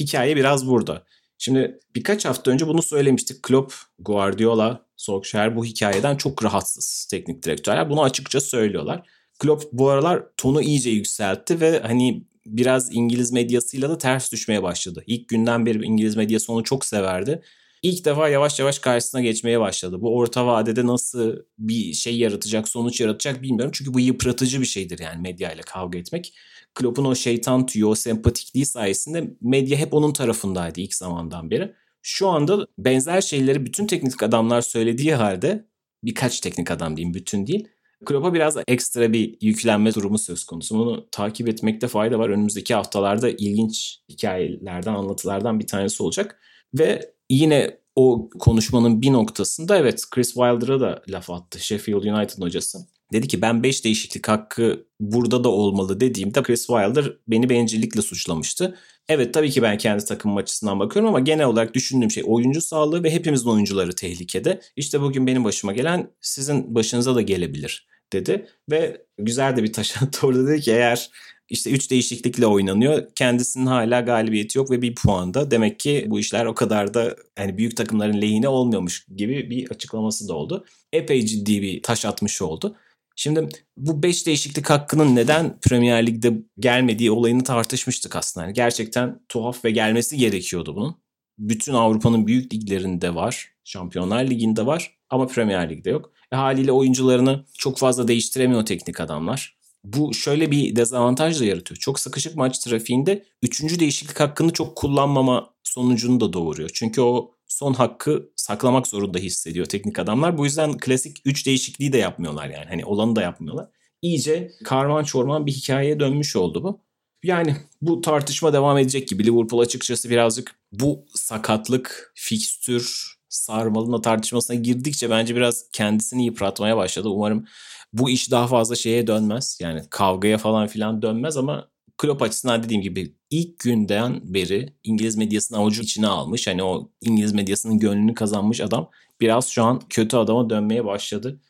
[0.00, 1.04] hikaye biraz burada.
[1.38, 3.42] Şimdi birkaç hafta önce bunu söylemiştik.
[3.42, 7.90] Klopp, Guardiola, Solskjaer bu hikayeden çok rahatsız teknik direktörler.
[7.90, 9.06] Bunu açıkça söylüyorlar.
[9.38, 15.04] Klopp bu aralar tonu iyice yükseltti ve hani biraz İngiliz medyasıyla da ters düşmeye başladı.
[15.06, 17.42] İlk günden beri İngiliz medyası onu çok severdi.
[17.82, 20.00] İlk defa yavaş yavaş karşısına geçmeye başladı.
[20.00, 23.72] Bu orta vadede nasıl bir şey yaratacak, sonuç yaratacak bilmiyorum.
[23.74, 26.34] Çünkü bu yıpratıcı bir şeydir yani medya ile kavga etmek.
[26.74, 31.74] Klopp'un o şeytan tüyü, o sempatikliği sayesinde medya hep onun tarafındaydı ilk zamandan beri.
[32.02, 35.68] Şu anda benzer şeyleri bütün teknik adamlar söylediği halde
[36.04, 37.68] birkaç teknik adam diyeyim bütün değil.
[38.04, 40.78] Klopp'a biraz ekstra bir yüklenme durumu söz konusu.
[40.78, 42.28] Bunu takip etmekte fayda var.
[42.28, 46.40] Önümüzdeki haftalarda ilginç hikayelerden, anlatılardan bir tanesi olacak.
[46.74, 51.58] Ve yine o konuşmanın bir noktasında evet Chris Wilder'a da laf attı.
[51.64, 52.78] Sheffield United hocası.
[53.12, 58.78] Dedi ki ben 5 değişiklik hakkı burada da olmalı dediğimde Chris Wilder beni bencillikle suçlamıştı.
[59.08, 63.02] Evet tabii ki ben kendi takımım açısından bakıyorum ama genel olarak düşündüğüm şey oyuncu sağlığı
[63.02, 64.60] ve hepimizin oyuncuları tehlikede.
[64.76, 68.46] İşte bugün benim başıma gelen sizin başınıza da gelebilir dedi.
[68.70, 71.10] Ve güzel de bir taş attı orada dedi ki eğer
[71.48, 73.02] işte 3 değişiklikle oynanıyor.
[73.14, 75.50] Kendisinin hala galibiyeti yok ve bir puanda.
[75.50, 80.28] Demek ki bu işler o kadar da yani büyük takımların lehine olmuyormuş gibi bir açıklaması
[80.28, 80.64] da oldu.
[80.92, 82.76] Epey ciddi bir taş atmış oldu.
[83.20, 88.46] Şimdi bu 5 değişiklik hakkının neden Premier Lig'de gelmediği olayını tartışmıştık aslında.
[88.46, 90.96] Yani gerçekten tuhaf ve gelmesi gerekiyordu bunun.
[91.38, 93.52] Bütün Avrupa'nın büyük liglerinde var.
[93.64, 96.12] Şampiyonlar Ligi'nde var ama Premier Lig'de yok.
[96.32, 99.58] E haliyle oyuncularını çok fazla değiştiremiyor teknik adamlar.
[99.84, 101.78] Bu şöyle bir dezavantaj da yaratıyor.
[101.78, 106.70] Çok sıkışık maç trafiğinde üçüncü değişiklik hakkını çok kullanmama sonucunu da doğuruyor.
[106.74, 110.38] Çünkü o son hakkı saklamak zorunda hissediyor teknik adamlar.
[110.38, 112.66] Bu yüzden klasik 3 değişikliği de yapmıyorlar yani.
[112.68, 113.68] Hani olanı da yapmıyorlar.
[114.02, 116.80] İyice karman çorman bir hikayeye dönmüş oldu bu.
[117.22, 119.26] Yani bu tartışma devam edecek gibi.
[119.26, 127.08] Liverpool açıkçası birazcık bu sakatlık, fikstür, sarmalına tartışmasına girdikçe bence biraz kendisini yıpratmaya başladı.
[127.08, 127.46] Umarım
[127.92, 129.58] bu iş daha fazla şeye dönmez.
[129.62, 135.58] Yani kavgaya falan filan dönmez ama Klopp açısından dediğim gibi ilk günden beri İngiliz medyasını
[135.58, 136.46] avucu içine almış.
[136.46, 141.40] Hani o İngiliz medyasının gönlünü kazanmış adam biraz şu an kötü adama dönmeye başladı.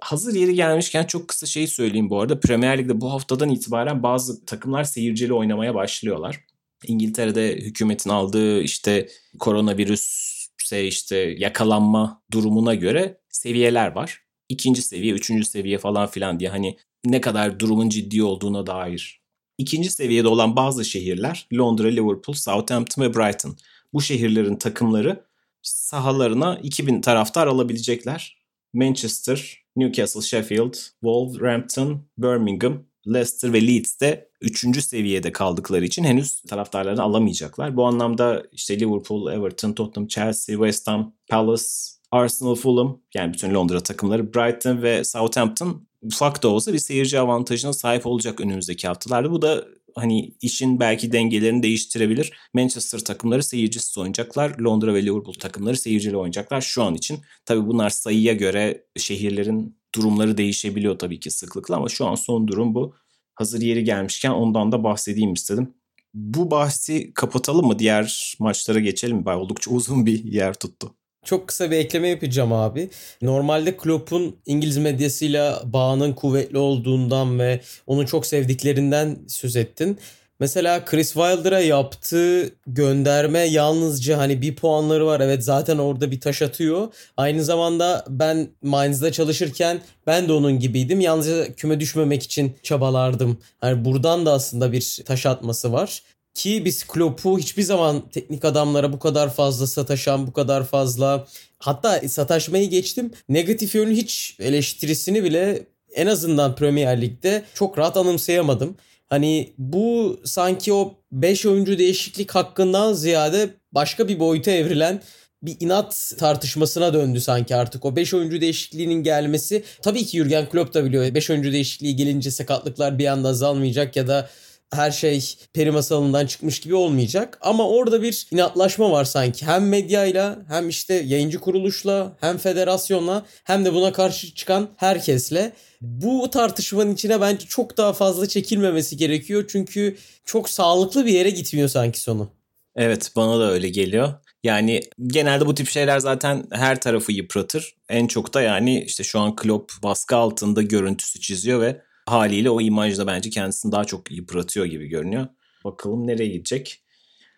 [0.00, 2.40] Hazır yeri gelmişken çok kısa şey söyleyeyim bu arada.
[2.40, 6.44] Premier Lig'de bu haftadan itibaren bazı takımlar seyircili oynamaya başlıyorlar.
[6.86, 14.22] İngiltere'de hükümetin aldığı işte koronavirüse işte yakalanma durumuna göre seviyeler var.
[14.48, 19.27] İkinci seviye, üçüncü seviye falan filan diye hani ne kadar durumun ciddi olduğuna dair
[19.58, 23.56] İkinci seviyede olan bazı şehirler Londra, Liverpool, Southampton ve Brighton.
[23.92, 25.24] Bu şehirlerin takımları
[25.62, 28.38] sahalarına 2000 taraftar alabilecekler.
[28.72, 34.82] Manchester, Newcastle, Sheffield, Wolverhampton, Birmingham, Leicester ve Leeds de 3.
[34.84, 37.76] seviyede kaldıkları için henüz taraftarlarını alamayacaklar.
[37.76, 41.64] Bu anlamda işte Liverpool, Everton, Tottenham, Chelsea, West Ham, Palace,
[42.10, 47.72] Arsenal, Fulham yani bütün Londra takımları, Brighton ve Southampton ufak da olsa bir seyirci avantajına
[47.72, 49.30] sahip olacak önümüzdeki haftalarda.
[49.30, 52.32] Bu da hani işin belki dengelerini değiştirebilir.
[52.54, 54.58] Manchester takımları seyircisiz oynayacaklar.
[54.58, 57.20] Londra ve Liverpool takımları seyircili oynayacaklar şu an için.
[57.44, 62.74] Tabii bunlar sayıya göre şehirlerin durumları değişebiliyor tabii ki sıklıkla ama şu an son durum
[62.74, 62.94] bu.
[63.34, 65.74] Hazır yeri gelmişken ondan da bahsedeyim istedim.
[66.14, 67.78] Bu bahsi kapatalım mı?
[67.78, 69.30] Diğer maçlara geçelim mi?
[69.30, 70.94] Oldukça uzun bir yer tuttu.
[71.28, 72.90] Çok kısa bir ekleme yapacağım abi.
[73.22, 79.98] Normalde Klopp'un İngiliz medyasıyla bağının kuvvetli olduğundan ve onu çok sevdiklerinden söz ettin.
[80.40, 85.20] Mesela Chris Wilder'a yaptığı gönderme yalnızca hani bir puanları var.
[85.20, 86.88] Evet zaten orada bir taş atıyor.
[87.16, 91.00] Aynı zamanda ben Mainz'da çalışırken ben de onun gibiydim.
[91.00, 93.38] Yalnızca küme düşmemek için çabalardım.
[93.60, 96.02] Hani buradan da aslında bir taş atması var.
[96.34, 101.26] Ki biz Klopp'u hiçbir zaman teknik adamlara bu kadar fazla sataşan, bu kadar fazla
[101.58, 103.10] hatta sataşmayı geçtim.
[103.28, 108.76] Negatif yönü hiç eleştirisini bile en azından Premier Lig'de çok rahat anımsayamadım.
[109.06, 115.02] Hani bu sanki o 5 oyuncu değişiklik hakkından ziyade başka bir boyuta evrilen
[115.42, 117.84] bir inat tartışmasına döndü sanki artık.
[117.84, 121.14] O 5 oyuncu değişikliğinin gelmesi tabii ki Jurgen Klopp da biliyor.
[121.14, 124.28] 5 oyuncu değişikliği gelince sakatlıklar bir anda azalmayacak ya da
[124.72, 127.38] her şey peri masalından çıkmış gibi olmayacak.
[127.40, 129.46] Ama orada bir inatlaşma var sanki.
[129.46, 135.52] Hem medyayla hem işte yayıncı kuruluşla hem federasyonla hem de buna karşı çıkan herkesle.
[135.80, 139.44] Bu tartışmanın içine bence çok daha fazla çekilmemesi gerekiyor.
[139.48, 142.30] Çünkü çok sağlıklı bir yere gitmiyor sanki sonu.
[142.76, 144.14] Evet bana da öyle geliyor.
[144.42, 147.74] Yani genelde bu tip şeyler zaten her tarafı yıpratır.
[147.88, 152.60] En çok da yani işte şu an Klopp baskı altında görüntüsü çiziyor ve haliyle o
[152.60, 155.26] imajda bence kendisini daha çok yıpratıyor gibi görünüyor.
[155.64, 156.82] Bakalım nereye gidecek.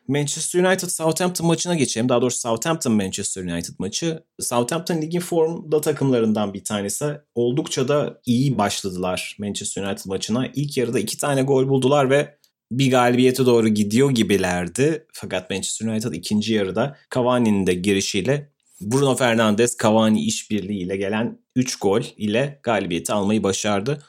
[0.08, 2.08] Manchester United Southampton maçına geçelim.
[2.08, 4.24] Daha doğrusu Southampton Manchester United maçı.
[4.40, 7.04] Southampton ligin formda takımlarından bir tanesi.
[7.34, 10.46] Oldukça da iyi başladılar Manchester United maçına.
[10.54, 12.38] İlk yarıda iki tane gol buldular ve
[12.72, 15.06] bir galibiyete doğru gidiyor gibilerdi.
[15.12, 22.02] Fakat Manchester United ikinci yarıda Cavani'nin de girişiyle Bruno Fernandes Cavani işbirliğiyle gelen 3 gol
[22.16, 24.02] ile galibiyeti almayı başardı.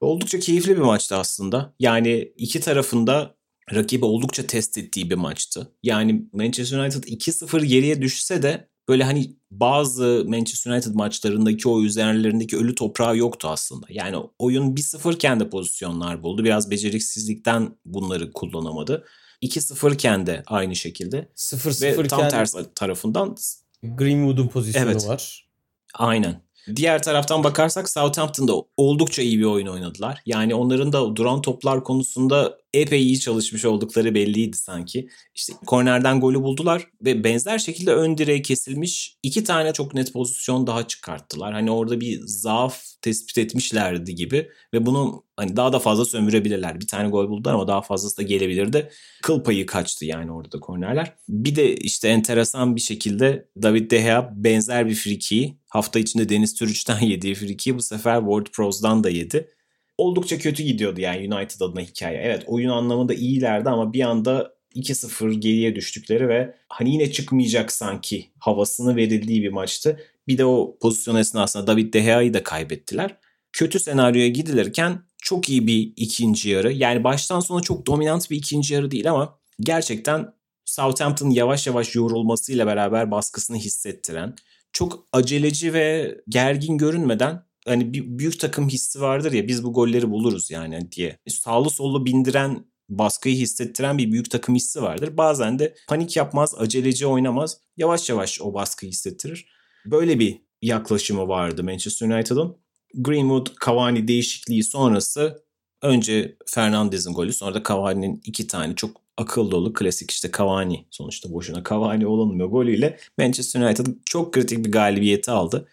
[0.00, 1.74] Oldukça keyifli bir maçtı aslında.
[1.80, 3.36] Yani iki tarafında
[3.74, 5.72] rakibi oldukça test ettiği bir maçtı.
[5.82, 12.56] Yani Manchester United 2-0 geriye düşse de böyle hani bazı Manchester United maçlarındaki o üzerlerindeki
[12.56, 13.86] ölü toprağı yoktu aslında.
[13.90, 16.44] Yani oyun 1-0 iken de pozisyonlar buldu.
[16.44, 19.04] Biraz beceriksizlikten bunları kullanamadı.
[19.42, 21.28] 2-0 iken de aynı şekilde.
[21.36, 23.36] 0-0 Ve tam tersi tarafından
[23.82, 25.08] Greenwood'un pozisyonu evet.
[25.08, 25.48] var.
[25.94, 26.45] Aynen.
[26.76, 30.22] Diğer taraftan bakarsak Southampton'da oldukça iyi bir oyun oynadılar.
[30.26, 35.08] Yani onların da duran toplar konusunda epey iyi çalışmış oldukları belliydi sanki.
[35.34, 40.66] İşte kornerden golü buldular ve benzer şekilde ön direğe kesilmiş iki tane çok net pozisyon
[40.66, 41.52] daha çıkarttılar.
[41.52, 46.80] Hani orada bir zaaf tespit etmişlerdi gibi ve bunu hani daha da fazla sömürebilirler.
[46.80, 48.90] Bir tane gol buldular ama daha fazlası da gelebilirdi.
[49.22, 51.12] Kıl payı kaçtı yani orada kornerler.
[51.28, 56.54] Bir de işte enteresan bir şekilde David De Gea benzer bir frikiyi hafta içinde Deniz
[56.54, 59.55] Türüç'ten yediği frikiyi bu sefer World Pros'dan da yedi
[59.98, 62.20] oldukça kötü gidiyordu yani United adına hikaye.
[62.22, 68.30] Evet oyun anlamında iyilerdi ama bir anda 2-0 geriye düştükleri ve hani yine çıkmayacak sanki
[68.38, 70.00] havasını verildiği bir maçtı.
[70.28, 73.16] Bir de o pozisyon esnasında David De Gea'yı da kaybettiler.
[73.52, 76.72] Kötü senaryoya gidilirken çok iyi bir ikinci yarı.
[76.72, 80.32] Yani baştan sona çok dominant bir ikinci yarı değil ama gerçekten
[80.64, 84.34] Southampton yavaş yavaş yorulmasıyla beraber baskısını hissettiren,
[84.72, 90.10] çok aceleci ve gergin görünmeden hani bir büyük takım hissi vardır ya biz bu golleri
[90.10, 91.18] buluruz yani diye.
[91.28, 95.16] Sağlı sollu bindiren baskıyı hissettiren bir büyük takım hissi vardır.
[95.16, 97.60] Bazen de panik yapmaz, aceleci oynamaz.
[97.76, 99.46] Yavaş yavaş o baskıyı hissettirir.
[99.86, 102.56] Böyle bir yaklaşımı vardı Manchester United'ın.
[102.94, 105.44] Greenwood Cavani değişikliği sonrası
[105.82, 111.32] önce Fernandez'in golü sonra da Cavani'nin iki tane çok akıl dolu klasik işte Cavani sonuçta
[111.32, 115.68] boşuna Cavani olunmuyor golüyle Manchester United çok kritik bir galibiyeti aldı.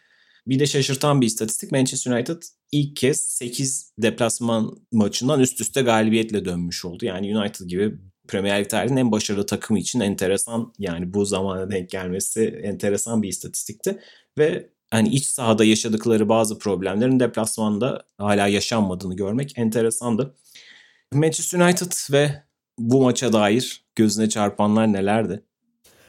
[0.48, 6.46] Bir de şaşırtan bir istatistik Manchester United ilk kez 8 deplasman maçından üst üste galibiyetle
[6.46, 7.06] dönmüş oldu.
[7.06, 11.90] Yani United gibi Premier Lig tarihinin en başarılı takımı için enteresan yani bu zamana denk
[11.90, 14.00] gelmesi enteresan bir istatistikti.
[14.38, 20.36] Ve hani iç sahada yaşadıkları bazı problemlerin deplasmanda hala yaşanmadığını görmek enteresandı.
[21.14, 22.44] Manchester United ve
[22.78, 25.44] bu maça dair gözüne çarpanlar nelerdi?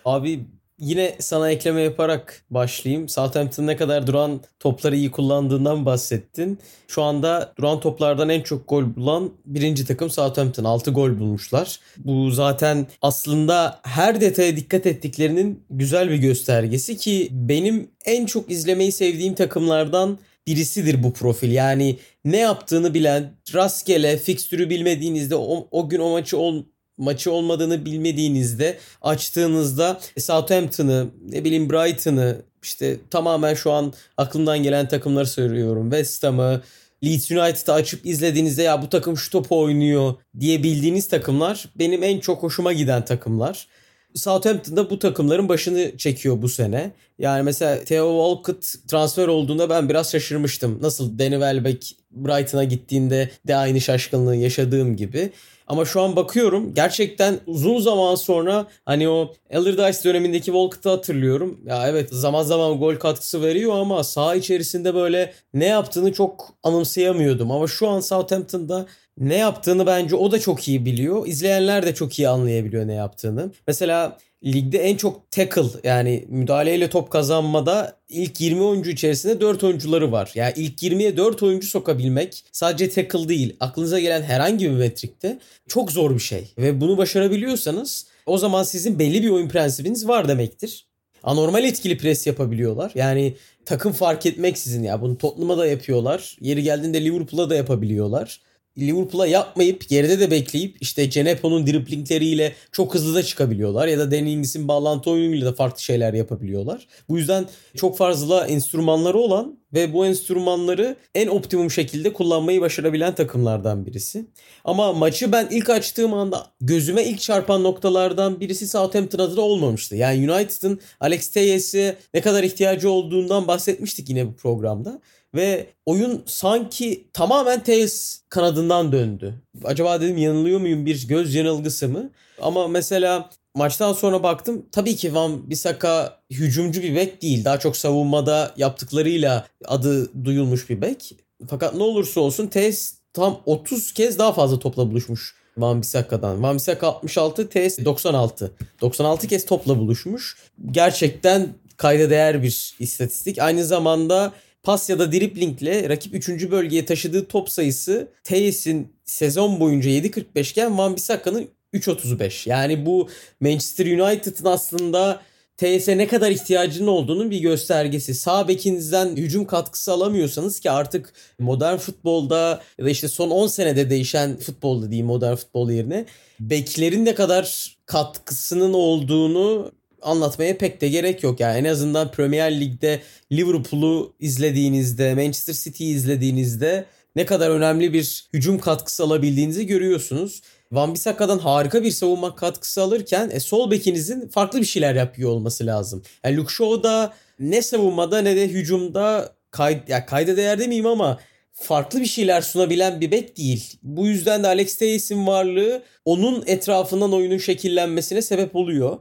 [0.05, 0.47] Abi
[0.79, 3.09] Yine sana ekleme yaparak başlayayım.
[3.09, 6.59] Southampton ne kadar duran topları iyi kullandığından bahsettin.
[6.89, 10.65] Şu anda duran toplardan en çok gol bulan birinci takım Southampton.
[10.65, 11.81] 6 gol bulmuşlar.
[11.97, 18.93] Bu zaten aslında her detaya dikkat ettiklerinin güzel bir göstergesi ki benim en çok izlemeyi
[18.93, 21.51] sevdiğim takımlardan birisidir bu profil.
[21.51, 26.63] Yani ne yaptığını bilen, rastgele fikstürü bilmediğinizde o, o gün o maçı ol,
[26.97, 35.27] maçı olmadığını bilmediğinizde açtığınızda Southampton'ı ne bileyim Brighton'ı işte tamamen şu an aklımdan gelen takımları
[35.27, 35.91] söylüyorum.
[35.91, 36.63] West Ham'ı
[37.05, 42.21] Leeds United'ı açıp izlediğinizde ya bu takım şu topu oynuyor diye bildiğiniz takımlar benim en
[42.21, 43.69] çok hoşuma giden takımlar.
[44.15, 46.91] Southampton'da bu takımların başını çekiyor bu sene.
[47.19, 50.79] Yani mesela Theo Walcott transfer olduğunda ben biraz şaşırmıştım.
[50.83, 55.31] Nasıl Danny Welbeck Brighton'a gittiğinde de aynı şaşkınlığı yaşadığım gibi.
[55.67, 61.61] Ama şu an bakıyorum gerçekten uzun zaman sonra hani o Allardyce dönemindeki Walcott'ı hatırlıyorum.
[61.67, 67.51] Ya evet zaman zaman gol katkısı veriyor ama saha içerisinde böyle ne yaptığını çok anımsayamıyordum.
[67.51, 68.87] Ama şu an Southampton'da
[69.19, 71.27] ne yaptığını bence o da çok iyi biliyor.
[71.27, 73.51] İzleyenler de çok iyi anlayabiliyor ne yaptığını.
[73.67, 80.13] Mesela ligde en çok tackle yani müdahaleyle top kazanmada ilk 20 oyuncu içerisinde 4 oyuncuları
[80.13, 80.33] var.
[80.35, 85.93] Yani ilk 20'ye 4 oyuncu sokabilmek sadece tackle değil aklınıza gelen herhangi bir metrikte çok
[85.93, 86.53] zor bir şey.
[86.59, 90.87] Ve bunu başarabiliyorsanız o zaman sizin belli bir oyun prensibiniz var demektir.
[91.23, 92.93] Anormal etkili pres yapabiliyorlar.
[92.95, 96.37] Yani takım fark etmeksizin ya bunu Tottenham'a da yapıyorlar.
[96.41, 98.41] Yeri geldiğinde Liverpool'a da yapabiliyorlar.
[98.79, 103.89] Liverpool'a yapmayıp geride de bekleyip işte Cenepo'nun driplingleriyle çok hızlı da çıkabiliyorlar.
[103.89, 106.87] Ya da Danny Ings'in bağlantı oyunuyla da farklı şeyler yapabiliyorlar.
[107.09, 113.87] Bu yüzden çok fazla enstrümanları olan ve bu enstrümanları en optimum şekilde kullanmayı başarabilen takımlardan
[113.87, 114.27] birisi.
[114.65, 119.97] Ama maçı ben ilk açtığım anda gözüme ilk çarpan noktalardan birisi Southampton adına olmamıştı.
[119.97, 125.01] Yani United'ın Alex Teyes'e ne kadar ihtiyacı olduğundan bahsetmiştik yine bu programda.
[125.35, 129.35] Ve oyun sanki tamamen Tails kanadından döndü.
[129.65, 132.11] Acaba dedim yanılıyor muyum bir göz yanılgısı mı?
[132.41, 134.67] Ama mesela maçtan sonra baktım.
[134.73, 137.45] Tabii ki Van Bissaka hücumcu bir bek değil.
[137.45, 141.17] Daha çok savunmada yaptıklarıyla adı duyulmuş bir bek.
[141.49, 146.43] Fakat ne olursa olsun Tails tam 30 kez daha fazla topla buluşmuş Van Bissaka'dan.
[146.43, 148.53] Van Bissaka 66, Tails 96.
[148.81, 150.37] 96 kez topla buluşmuş.
[150.71, 153.39] Gerçekten kayda değer bir istatistik.
[153.39, 154.33] Aynı zamanda
[154.65, 156.51] pas ya da driplingle rakip 3.
[156.51, 162.49] bölgeye taşıdığı top sayısı Teyes'in sezon boyunca 7.45 iken Van Bissaka'nın 3.35.
[162.49, 163.09] Yani bu
[163.41, 165.21] Manchester United'ın aslında
[165.57, 168.15] TS'e ne kadar ihtiyacının olduğunun bir göstergesi.
[168.15, 173.91] Sağ bekinizden hücum katkısı alamıyorsanız ki artık modern futbolda ya da işte son 10 senede
[173.91, 176.07] değişen futbolda diyeyim modern futbol yerine
[176.41, 179.73] beklerin ne kadar katkısının olduğunu
[180.05, 181.41] anlatmaya pek de gerek yok.
[181.41, 183.01] Yani en azından Premier Lig'de
[183.33, 186.87] Liverpool'u izlediğinizde, Manchester City'yi izlediğinizde
[187.17, 190.43] ne kadar önemli bir hücum katkısı alabildiğinizi görüyorsunuz.
[190.73, 195.67] Van Bissaka'dan harika bir savunma katkısı alırken e, sol bekinizin farklı bir şeyler yapıyor olması
[195.67, 196.03] lazım.
[196.25, 201.21] Yani Luke Shaw'da ne savunmada ne de hücumda kay, ya kayda değer demeyeyim ama
[201.53, 203.79] farklı bir şeyler sunabilen bir bek değil.
[203.83, 208.99] Bu yüzden de Alex Teyes'in varlığı onun etrafından oyunun şekillenmesine sebep oluyor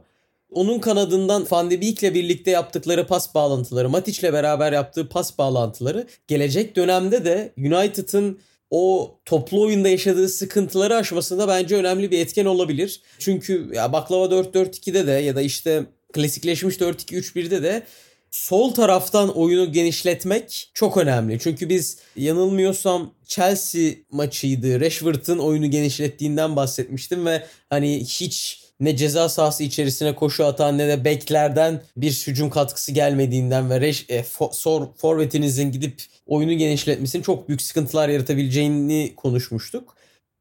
[0.54, 6.76] onun kanadından Van de Beek'le birlikte yaptıkları pas bağlantıları, Matic'le beraber yaptığı pas bağlantıları gelecek
[6.76, 8.38] dönemde de United'ın
[8.70, 13.00] o toplu oyunda yaşadığı sıkıntıları aşmasında bence önemli bir etken olabilir.
[13.18, 17.82] Çünkü ya baklava 4-4-2'de de ya da işte klasikleşmiş 4-2-3-1'de de
[18.30, 21.38] sol taraftan oyunu genişletmek çok önemli.
[21.38, 24.80] Çünkü biz yanılmıyorsam Chelsea maçıydı.
[24.80, 31.04] Rashford'ın oyunu genişlettiğinden bahsetmiştim ve hani hiç ne ceza sahası içerisine koşu atan ne de
[31.04, 37.62] beklerden bir hücum katkısı gelmediğinden ve reş, e, for, forvetinizin gidip oyunu genişletmesinin çok büyük
[37.62, 39.96] sıkıntılar yaratabileceğini konuşmuştuk.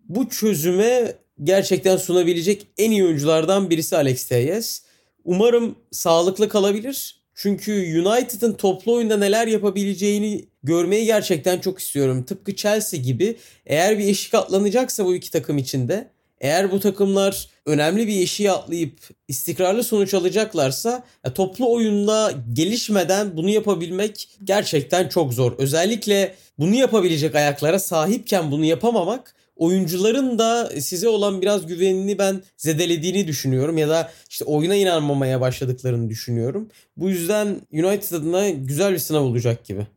[0.09, 4.83] Bu çözüme gerçekten sunabilecek en iyi oyunculardan birisi Alex Telles.
[5.23, 7.23] Umarım sağlıklı kalabilir.
[7.35, 12.23] Çünkü United'ın toplu oyunda neler yapabileceğini görmeyi gerçekten çok istiyorum.
[12.23, 16.12] Tıpkı Chelsea gibi eğer bir eşik atlanacaksa bu iki takım içinde
[16.43, 21.03] eğer bu takımlar önemli bir eşiği atlayıp istikrarlı sonuç alacaklarsa
[21.35, 25.51] toplu oyunda gelişmeden bunu yapabilmek gerçekten çok zor.
[25.57, 33.27] Özellikle bunu yapabilecek ayaklara sahipken bunu yapamamak oyuncuların da size olan biraz güvenini ben zedelediğini
[33.27, 36.69] düşünüyorum ya da işte oyuna inanmamaya başladıklarını düşünüyorum.
[36.97, 39.87] Bu yüzden United adına güzel bir sınav olacak gibi.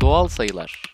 [0.00, 0.93] Doğal sayılar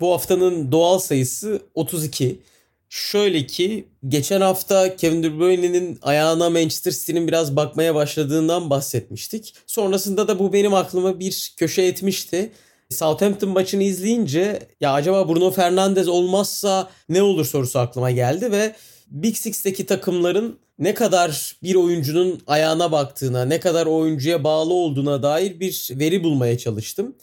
[0.00, 2.40] bu haftanın doğal sayısı 32.
[2.88, 9.54] Şöyle ki geçen hafta Kevin De Bruyne'nin ayağına Manchester City'nin biraz bakmaya başladığından bahsetmiştik.
[9.66, 12.52] Sonrasında da bu benim aklıma bir köşe etmişti.
[12.90, 18.74] Southampton maçını izleyince ya acaba Bruno Fernandes olmazsa ne olur sorusu aklıma geldi ve
[19.10, 25.60] Big Six'teki takımların ne kadar bir oyuncunun ayağına baktığına, ne kadar oyuncuya bağlı olduğuna dair
[25.60, 27.14] bir veri bulmaya çalıştım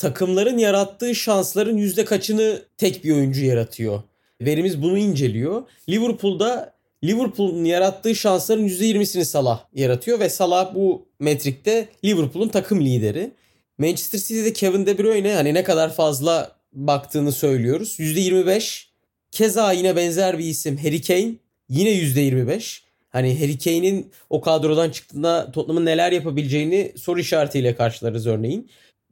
[0.00, 4.02] takımların yarattığı şansların yüzde kaçını tek bir oyuncu yaratıyor.
[4.40, 5.62] Verimiz bunu inceliyor.
[5.88, 6.72] Liverpool'da
[7.04, 13.30] Liverpool'un yarattığı şansların %20'sini Salah yaratıyor ve Salah bu metrikte Liverpool'un takım lideri.
[13.78, 17.96] Manchester City'de Kevin De Bruyne hani ne kadar fazla baktığını söylüyoruz.
[17.98, 18.86] %25.
[19.30, 21.32] Keza yine benzer bir isim Harry Kane
[21.68, 22.80] yine %25.
[23.08, 28.70] Hani Harry Kane'in o kadrodan çıktığında Tottenham'ın neler yapabileceğini soru işaretiyle karşılarız örneğin.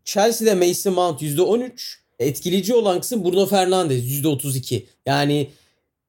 [0.08, 1.70] Chelsea'de Mason Mount %13.
[2.18, 4.82] Etkileyici olan kısım Bruno Fernandes %32.
[5.06, 5.50] Yani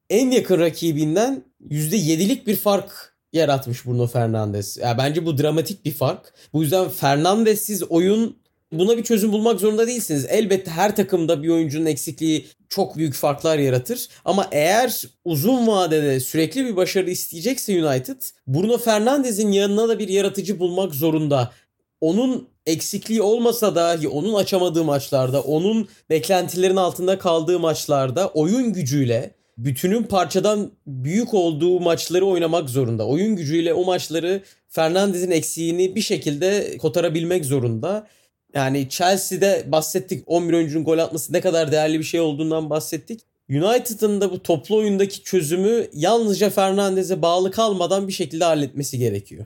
[0.09, 4.77] en yakın rakibinden %7'lik bir fark yaratmış Bruno Fernandes.
[4.77, 6.33] Yani bence bu dramatik bir fark.
[6.53, 8.37] Bu yüzden Fernandes'siz oyun
[8.71, 10.25] buna bir çözüm bulmak zorunda değilsiniz.
[10.29, 14.07] Elbette her takımda bir oyuncunun eksikliği çok büyük farklar yaratır.
[14.25, 20.59] Ama eğer uzun vadede sürekli bir başarı isteyecekse United Bruno Fernandes'in yanına da bir yaratıcı
[20.59, 21.51] bulmak zorunda.
[22.01, 30.03] Onun eksikliği olmasa dahi onun açamadığı maçlarda, onun beklentilerin altında kaldığı maçlarda oyun gücüyle bütünün
[30.03, 33.07] parçadan büyük olduğu maçları oynamak zorunda.
[33.07, 38.07] Oyun gücüyle o maçları Fernandez'in eksiğini bir şekilde kotarabilmek zorunda.
[38.53, 43.21] Yani Chelsea'de bahsettik 11 oyuncunun gol atması ne kadar değerli bir şey olduğundan bahsettik.
[43.49, 49.45] United'ın da bu toplu oyundaki çözümü yalnızca Fernandez'e bağlı kalmadan bir şekilde halletmesi gerekiyor.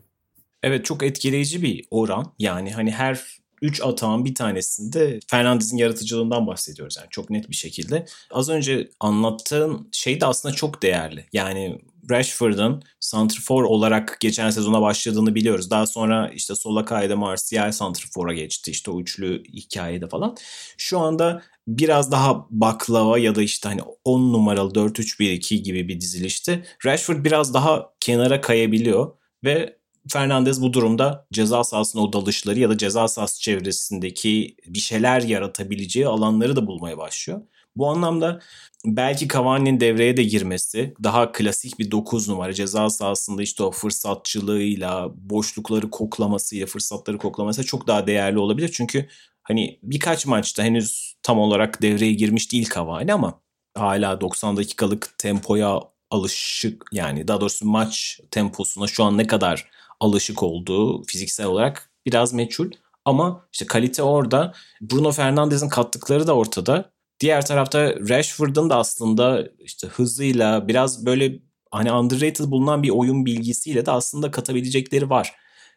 [0.63, 2.33] Evet çok etkileyici bir oran.
[2.39, 3.19] Yani hani her
[3.61, 8.05] 3 atağın bir tanesinde Fernandez'in yaratıcılığından bahsediyoruz yani çok net bir şekilde.
[8.31, 11.25] Az önce anlattığın şey de aslında çok değerli.
[11.33, 11.77] Yani
[12.09, 15.69] Rashford'un santrfor olarak geçen sezona başladığını biliyoruz.
[15.69, 18.71] Daha sonra işte sola kayda Martial santrfora geçti.
[18.71, 20.37] İşte o üçlü hikayede falan.
[20.77, 26.65] Şu anda biraz daha baklava ya da işte hani 10 numaralı 4-3-1-2 gibi bir dizilişte
[26.85, 29.11] Rashford biraz daha kenara kayabiliyor
[29.43, 35.21] ve Fernandez bu durumda ceza sahasına o dalışları ya da ceza sahası çevresindeki bir şeyler
[35.21, 37.41] yaratabileceği alanları da bulmaya başlıyor.
[37.75, 38.39] Bu anlamda
[38.85, 45.11] belki Cavani'nin devreye de girmesi daha klasik bir 9 numara ceza sahasında işte o fırsatçılığıyla
[45.15, 48.71] boşlukları koklamasıyla fırsatları koklaması çok daha değerli olabilir.
[48.73, 49.07] Çünkü
[49.43, 53.41] hani birkaç maçta henüz tam olarak devreye girmiş değil Cavani ama
[53.77, 55.79] hala 90 dakikalık tempoya
[56.11, 62.33] alışık yani daha doğrusu maç temposuna şu an ne kadar alışık olduğu fiziksel olarak biraz
[62.33, 62.71] meçhul.
[63.05, 64.53] Ama işte kalite orada.
[64.81, 66.93] Bruno Fernandes'in kattıkları da ortada.
[67.19, 71.39] Diğer tarafta Rashford'un da aslında işte hızıyla biraz böyle
[71.71, 75.33] hani underrated bulunan bir oyun bilgisiyle de aslında katabilecekleri var.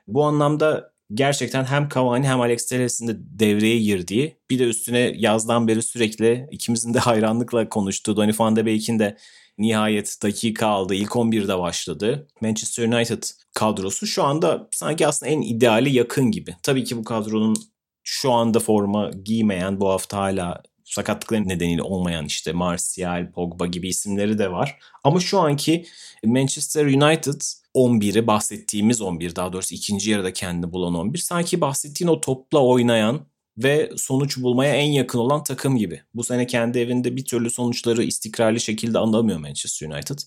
[0.07, 5.69] Bu anlamda gerçekten hem Cavani hem Alex Telles'in de devreye girdiği bir de üstüne yazdan
[5.69, 9.17] beri sürekli ikimizin de hayranlıkla konuştuğu Donny van de Beek'in de
[9.59, 10.95] nihayet dakika aldı.
[10.95, 12.29] İlk 11'de başladı.
[12.41, 13.23] Manchester United
[13.55, 16.57] kadrosu şu anda sanki aslında en ideali yakın gibi.
[16.63, 17.57] Tabii ki bu kadronun
[18.03, 24.39] şu anda forma giymeyen bu hafta hala sakatlıkları nedeniyle olmayan işte Martial, Pogba gibi isimleri
[24.39, 24.79] de var.
[25.05, 25.87] Ama şu anki
[26.25, 27.41] Manchester United
[27.75, 33.21] 11'i bahsettiğimiz 11 daha doğrusu ikinci yarıda kendi bulan 11 sanki bahsettiğin o topla oynayan
[33.59, 36.03] ve sonuç bulmaya en yakın olan takım gibi.
[36.15, 40.19] Bu sene kendi evinde bir türlü sonuçları istikrarlı şekilde alamıyor Manchester United.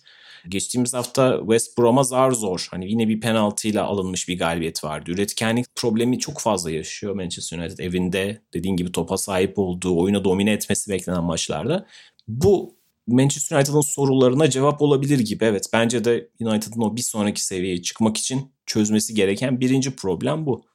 [0.47, 2.67] Geçtiğimiz hafta West Brom'a zar zor.
[2.71, 5.11] Hani yine bir penaltıyla alınmış bir galibiyet vardı.
[5.11, 8.41] Üretkenlik problemi çok fazla yaşıyor Manchester United evinde.
[8.53, 11.86] Dediğin gibi topa sahip olduğu, oyunu domine etmesi beklenen maçlarda.
[12.27, 15.45] Bu Manchester United'ın sorularına cevap olabilir gibi.
[15.45, 20.68] Evet bence de United'ın o bir sonraki seviyeye çıkmak için çözmesi gereken birinci problem bu.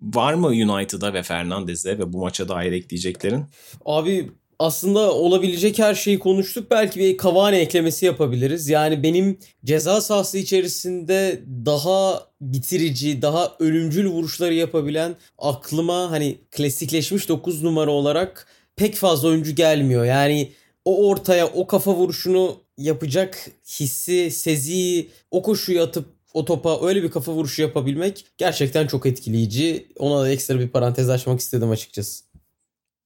[0.00, 3.44] Var mı United'a ve Fernandez'e ve bu maça dair ekleyeceklerin?
[3.84, 6.70] Abi aslında olabilecek her şeyi konuştuk.
[6.70, 8.68] Belki bir Cavani eklemesi yapabiliriz.
[8.68, 17.62] Yani benim ceza sahası içerisinde daha bitirici, daha ölümcül vuruşları yapabilen aklıma hani klasikleşmiş 9
[17.62, 20.04] numara olarak pek fazla oyuncu gelmiyor.
[20.04, 20.52] Yani
[20.84, 27.10] o ortaya o kafa vuruşunu yapacak hissi, seziyi, o koşuyu atıp o topa öyle bir
[27.10, 29.86] kafa vuruşu yapabilmek gerçekten çok etkileyici.
[29.98, 32.24] Ona da ekstra bir parantez açmak istedim açıkçası.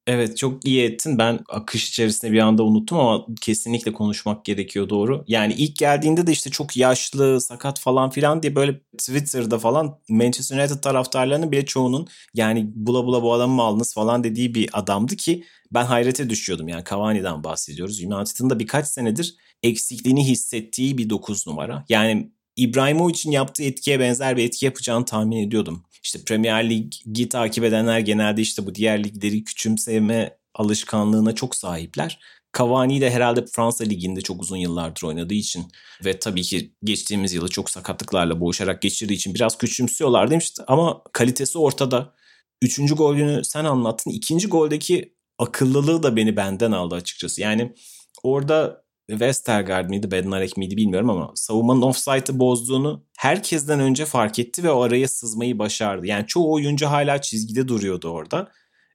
[0.06, 1.18] Evet çok iyi ettin.
[1.18, 5.24] Ben akış içerisinde bir anda unuttum ama kesinlikle konuşmak gerekiyor doğru.
[5.28, 10.58] Yani ilk geldiğinde de işte çok yaşlı, sakat falan filan diye böyle Twitter'da falan Manchester
[10.58, 15.16] United taraftarlarının bile çoğunun yani bula bula bu adamı mı aldınız falan dediği bir adamdı
[15.16, 16.68] ki ben hayrete düşüyordum.
[16.68, 18.00] Yani Cavani'den bahsediyoruz.
[18.00, 21.84] United'ın da birkaç senedir eksikliğini hissettiği bir 9 numara.
[21.88, 25.84] Yani İbrahimovic'in yaptığı etkiye benzer bir etki yapacağını tahmin ediyordum.
[26.02, 32.18] İşte Premier Ligi takip edenler genelde işte bu diğer ligleri küçümseme alışkanlığına çok sahipler.
[32.58, 35.64] Cavani de herhalde Fransa Ligi'nde çok uzun yıllardır oynadığı için
[36.04, 40.62] ve tabii ki geçtiğimiz yılı çok sakatlıklarla boğuşarak geçirdiği için biraz küçümsüyorlar demişti.
[40.66, 42.14] Ama kalitesi ortada.
[42.62, 44.10] Üçüncü golünü sen anlattın.
[44.10, 47.40] İkinci goldeki akıllılığı da beni benden aldı açıkçası.
[47.40, 47.74] Yani
[48.22, 54.70] orada Westergaard mıydı, Bednarek miydi bilmiyorum ama savunmanın offside'ı bozduğunu herkesten önce fark etti ve
[54.70, 56.06] o araya sızmayı başardı.
[56.06, 58.48] Yani çoğu oyuncu hala çizgide duruyordu orada.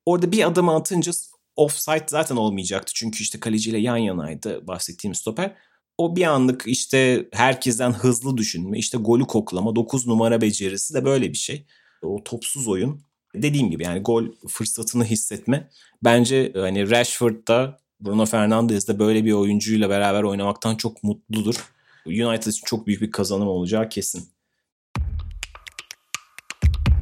[0.06, 1.12] Orada bir adım atınca
[1.56, 2.94] offside zaten olmayacaktı.
[2.96, 5.56] Çünkü işte kaleciyle yan yanaydı bahsettiğim stoper.
[5.98, 11.30] O bir anlık işte herkesten hızlı düşünme, işte golü koklama, 9 numara becerisi de böyle
[11.30, 11.66] bir şey.
[12.02, 13.02] O topsuz oyun.
[13.36, 15.70] Dediğim gibi yani gol fırsatını hissetme.
[16.04, 21.74] Bence hani Rashford'da Bruno Fernandes de böyle bir oyuncuyla beraber oynamaktan çok mutludur.
[22.06, 24.30] United için çok büyük bir kazanım olacağı kesin.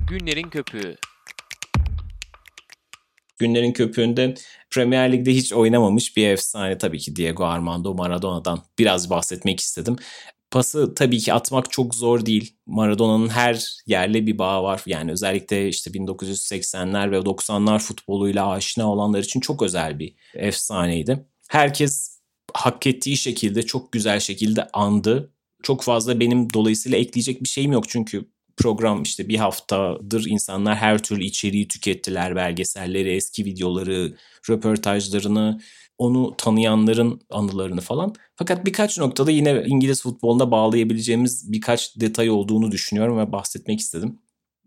[0.08, 0.96] Günlerin köpüğü.
[3.44, 4.34] günlerin köpüğünde
[4.70, 9.96] Premier Lig'de hiç oynamamış bir efsane tabii ki Diego Armando Maradona'dan biraz bahsetmek istedim.
[10.54, 12.56] Pası tabii ki atmak çok zor değil.
[12.66, 14.82] Maradona'nın her yerle bir bağı var.
[14.86, 21.26] Yani özellikle işte 1980'ler ve 90'lar futboluyla aşina olanlar için çok özel bir efsaneydi.
[21.50, 22.20] Herkes
[22.54, 25.34] hak ettiği şekilde çok güzel şekilde andı.
[25.64, 27.90] Çok fazla benim dolayısıyla ekleyecek bir şeyim yok.
[27.90, 28.26] Çünkü
[28.58, 32.36] program işte bir haftadır insanlar her türlü içeriği tükettiler.
[32.36, 34.16] Belgeselleri, eski videoları,
[34.50, 35.62] röportajlarını,
[35.98, 38.14] onu tanıyanların anılarını falan.
[38.36, 44.20] Fakat birkaç noktada yine İngiliz futbolunda bağlayabileceğimiz birkaç detay olduğunu düşünüyorum ve bahsetmek istedim.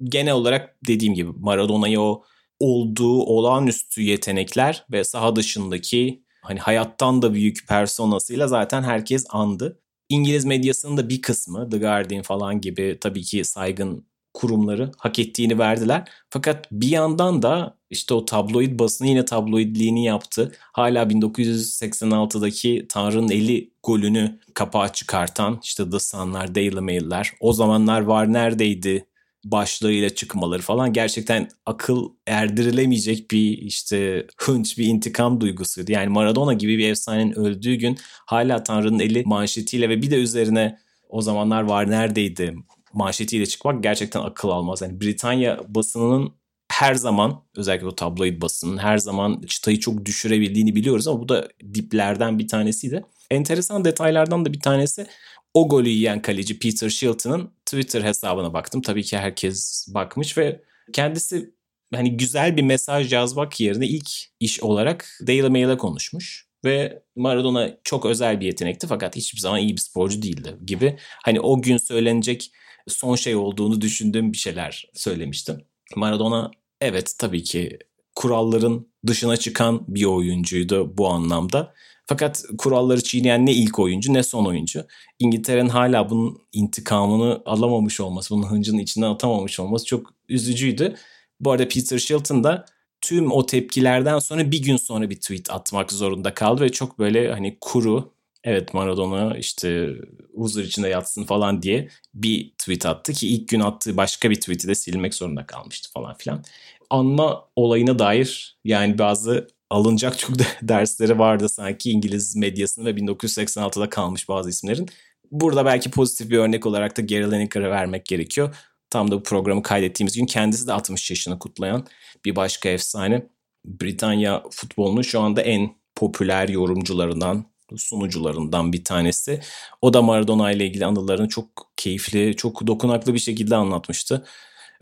[0.05, 2.23] Genel olarak dediğim gibi Maradona'yı o
[2.61, 9.81] olduğu olağanüstü yetenekler ve saha dışındaki hani hayattan da büyük personasıyla zaten herkes andı.
[10.09, 14.07] İngiliz medyasının da bir kısmı The Guardian falan gibi tabii ki saygın
[14.37, 16.09] kurumları hak ettiğini verdiler.
[16.31, 20.53] Fakat bir yandan da işte o tabloid basını yine tabloidliğini yaptı.
[20.73, 28.33] Hala 1986'daki Tanrı'nın eli golünü kapağa çıkartan işte The Sun'lar, Daily Mail'ler o zamanlar var
[28.33, 29.07] neredeydi
[29.45, 35.93] başlığıyla çıkmaları falan gerçekten akıl erdirilemeyecek bir işte hınç bir intikam duygusuydu.
[35.93, 40.79] Yani Maradona gibi bir efsanenin öldüğü gün hala Tanrı'nın eli manşetiyle ve bir de üzerine
[41.09, 42.55] o zamanlar var neredeydi
[42.97, 44.83] manşetiyle çıkmak gerçekten akıl almaz.
[44.83, 46.33] Yani Britanya basınının
[46.73, 51.49] her zaman özellikle o tabloid basının her zaman çıtayı çok düşürebildiğini biliyoruz ama bu da
[51.75, 53.05] diplerden bir tanesiydi.
[53.31, 55.07] Enteresan detaylardan da bir tanesi
[55.55, 58.83] o golü yiyen kaleci Peter Shilton'ın Twitter hesabına baktım.
[58.83, 61.55] Tabii ki herkes bakmış ve kendisi
[61.95, 66.47] hani güzel bir mesaj yazmak yerine ilk iş olarak Daily Mail'e konuşmuş.
[66.65, 70.99] Ve Maradona çok özel bir yetenekti fakat hiçbir zaman iyi bir sporcu değildi gibi.
[71.25, 72.53] Hani o gün söylenecek
[72.89, 75.61] son şey olduğunu düşündüğüm bir şeyler söylemiştim.
[75.97, 77.79] Maradona evet tabii ki
[78.15, 81.75] kuralların dışına çıkan bir oyuncuydu bu anlamda.
[82.07, 84.87] Fakat kuralları çiğneyen ne ilk oyuncu ne son oyuncu.
[85.19, 90.95] İngiltere'nin hala bunun intikamını alamamış olması, bunun hıncının içinden atamamış olması çok üzücüydü.
[91.41, 92.67] Bu arada Peter Shilton da
[93.01, 97.33] tüm o tepkilerden sonra bir gün sonra bir tweet atmak zorunda kaldı ve çok böyle
[97.33, 98.13] hani kuru
[98.47, 99.91] evet Maradona işte
[100.35, 104.69] huzur içinde yatsın falan diye bir tweet attı ki ilk gün attığı başka bir tweet'i
[104.69, 106.45] de silmek zorunda kalmıştı falan filan.
[106.91, 110.31] Anma olayına dair yani bazı alınacak çok
[110.63, 114.89] dersleri vardı sanki İngiliz medyasının ve 1986'da kalmış bazı isimlerin.
[115.31, 118.57] Burada belki pozitif bir örnek olarak da Gary Lineker'ı vermek gerekiyor.
[118.91, 121.87] Tam da bu programı kaydettiğimiz gün kendisi de 60 yaşını kutlayan
[122.25, 123.27] bir başka efsane.
[123.65, 127.45] Britanya futbolunun şu anda en popüler yorumcularından,
[127.77, 129.41] sunucularından bir tanesi.
[129.83, 131.47] O da Maradona ile ilgili anılarını çok
[131.77, 134.27] keyifli, çok dokunaklı bir şekilde anlatmıştı.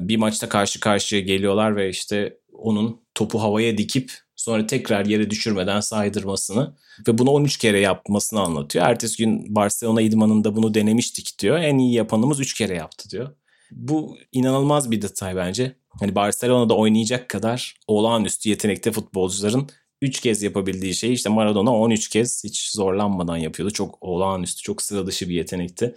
[0.00, 5.80] Bir maçta karşı karşıya geliyorlar ve işte onun topu havaya dikip sonra tekrar yere düşürmeden
[5.80, 6.76] saydırmasını
[7.08, 8.86] ve bunu 13 kere yapmasını anlatıyor.
[8.86, 11.58] Ertesi gün Barcelona idmanında bunu denemiştik diyor.
[11.58, 13.36] En iyi yapanımız 3 kere yaptı diyor.
[13.70, 15.76] Bu inanılmaz bir detay bence.
[16.00, 19.68] Hani Barcelona'da oynayacak kadar olağanüstü yetenekte futbolcuların
[20.04, 23.72] 3 kez yapabildiği şeyi işte Maradona 13 kez hiç zorlanmadan yapıyordu.
[23.72, 25.94] Çok olağanüstü, çok sıra dışı bir yetenekti.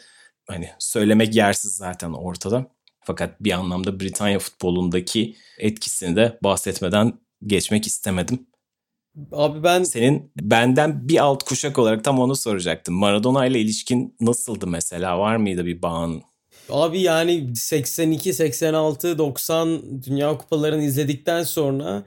[0.47, 2.65] Hani söylemek yersiz zaten ortada.
[3.03, 7.13] Fakat bir anlamda Britanya futbolundaki etkisini de bahsetmeden
[7.45, 8.47] geçmek istemedim.
[9.31, 12.95] Abi ben senin benden bir alt kuşak olarak tam onu soracaktım.
[12.95, 15.19] Maradona ile ilişkin nasıldı mesela?
[15.19, 16.23] Var mıydı bir bağın?
[16.69, 22.03] Abi yani 82, 86, 90 Dünya Kupalarını izledikten sonra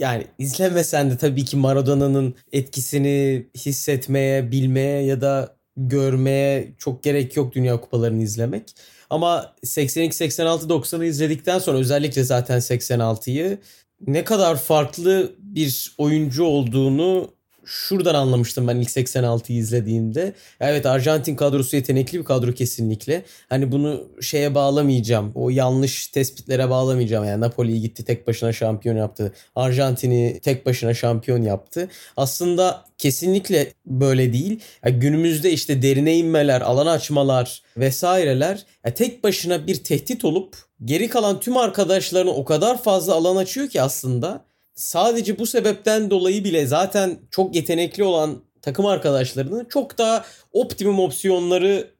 [0.00, 7.54] yani izlemesen de tabii ki Maradona'nın etkisini hissetmeye, bilmeye ya da görmeye çok gerek yok
[7.54, 8.74] Dünya Kupalarını izlemek.
[9.10, 13.58] Ama 82, 86, 90'ı izledikten sonra özellikle zaten 86'yı
[14.06, 17.30] ne kadar farklı bir oyuncu olduğunu
[17.70, 20.32] şuradan anlamıştım ben ilk 86'yı izlediğimde.
[20.60, 23.24] Evet Arjantin kadrosu yetenekli bir kadro kesinlikle.
[23.48, 25.32] Hani bunu şeye bağlamayacağım.
[25.34, 27.24] O yanlış tespitlere bağlamayacağım.
[27.24, 29.32] Yani Napoli'yi gitti tek başına şampiyon yaptı.
[29.56, 31.88] Arjantin'i tek başına şampiyon yaptı.
[32.16, 34.60] Aslında kesinlikle böyle değil.
[34.84, 41.08] Yani günümüzde işte derine inmeler, alan açmalar vesaireler yani tek başına bir tehdit olup geri
[41.08, 44.49] kalan tüm arkadaşlarına o kadar fazla alan açıyor ki aslında
[44.80, 51.90] sadece bu sebepten dolayı bile zaten çok yetenekli olan takım arkadaşlarının çok daha optimum opsiyonları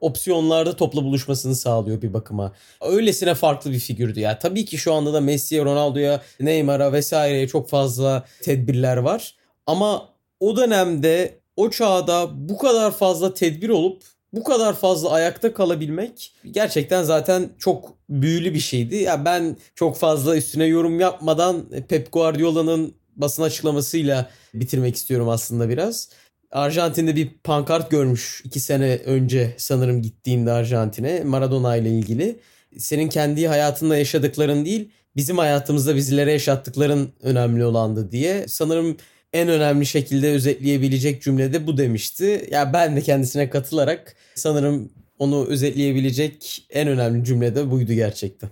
[0.00, 2.52] opsiyonlarda topla buluşmasını sağlıyor bir bakıma.
[2.80, 4.38] Öylesine farklı bir figürdü ya.
[4.38, 9.34] Tabii ki şu anda da Messi'ye, Ronaldo'ya, Neymar'a vesaireye çok fazla tedbirler var.
[9.66, 10.08] Ama
[10.40, 14.02] o dönemde, o çağda bu kadar fazla tedbir olup
[14.32, 18.96] bu kadar fazla ayakta kalabilmek gerçekten zaten çok büyülü bir şeydi.
[18.96, 26.08] Ya ben çok fazla üstüne yorum yapmadan Pep Guardiola'nın basın açıklamasıyla bitirmek istiyorum aslında biraz.
[26.50, 32.40] Arjantin'de bir pankart görmüş iki sene önce sanırım gittiğinde Arjantin'e Maradona ile ilgili.
[32.78, 38.48] Senin kendi hayatında yaşadıkların değil bizim hayatımızda bizlere yaşattıkların önemli olandı diye.
[38.48, 38.96] Sanırım
[39.32, 42.48] en önemli şekilde özetleyebilecek cümlede bu demişti.
[42.50, 44.90] Ya ben de kendisine katılarak sanırım
[45.24, 48.50] onu özetleyebilecek en önemli cümle de buydu gerçekten.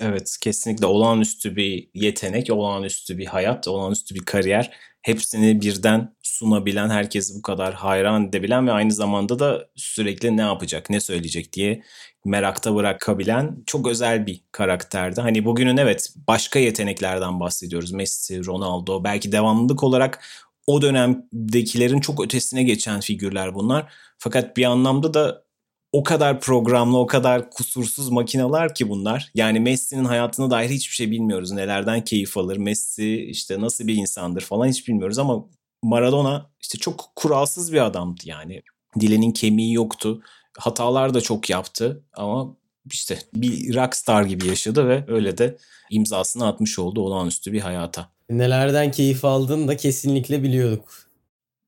[0.00, 4.70] Evet kesinlikle olağanüstü bir yetenek, olağanüstü bir hayat, olağanüstü bir kariyer.
[5.02, 10.90] Hepsini birden sunabilen, herkesi bu kadar hayran edebilen ve aynı zamanda da sürekli ne yapacak,
[10.90, 11.82] ne söyleyecek diye
[12.24, 15.20] merakta bırakabilen çok özel bir karakterdi.
[15.20, 17.92] Hani bugünün evet başka yeteneklerden bahsediyoruz.
[17.92, 20.24] Messi, Ronaldo belki devamlılık olarak
[20.66, 23.92] o dönemdekilerin çok ötesine geçen figürler bunlar.
[24.18, 25.44] Fakat bir anlamda da
[25.92, 29.30] o kadar programlı, o kadar kusursuz makineler ki bunlar.
[29.34, 31.50] Yani Messi'nin hayatına dair hiçbir şey bilmiyoruz.
[31.50, 35.44] Nelerden keyif alır, Messi işte nasıl bir insandır falan hiç bilmiyoruz ama
[35.82, 38.62] Maradona işte çok kuralsız bir adamdı yani.
[39.00, 40.22] Dilenin kemiği yoktu.
[40.58, 42.56] Hatalar da çok yaptı ama
[42.90, 45.56] işte bir rockstar gibi yaşadı ve öyle de
[45.90, 48.08] imzasını atmış oldu olağanüstü bir hayata.
[48.30, 51.10] Nelerden keyif aldığını da kesinlikle biliyorduk.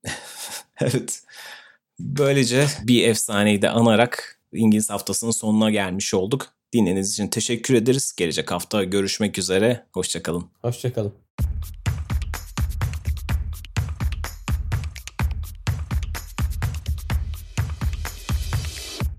[0.81, 1.23] evet.
[2.01, 6.47] Böylece bir efsaneyi de anarak İngiliz haftasının sonuna gelmiş olduk.
[6.73, 8.15] Dinlediğiniz için teşekkür ederiz.
[8.17, 9.87] Gelecek hafta görüşmek üzere.
[9.93, 10.45] Hoşçakalın.
[10.63, 11.24] Hoşçakalın.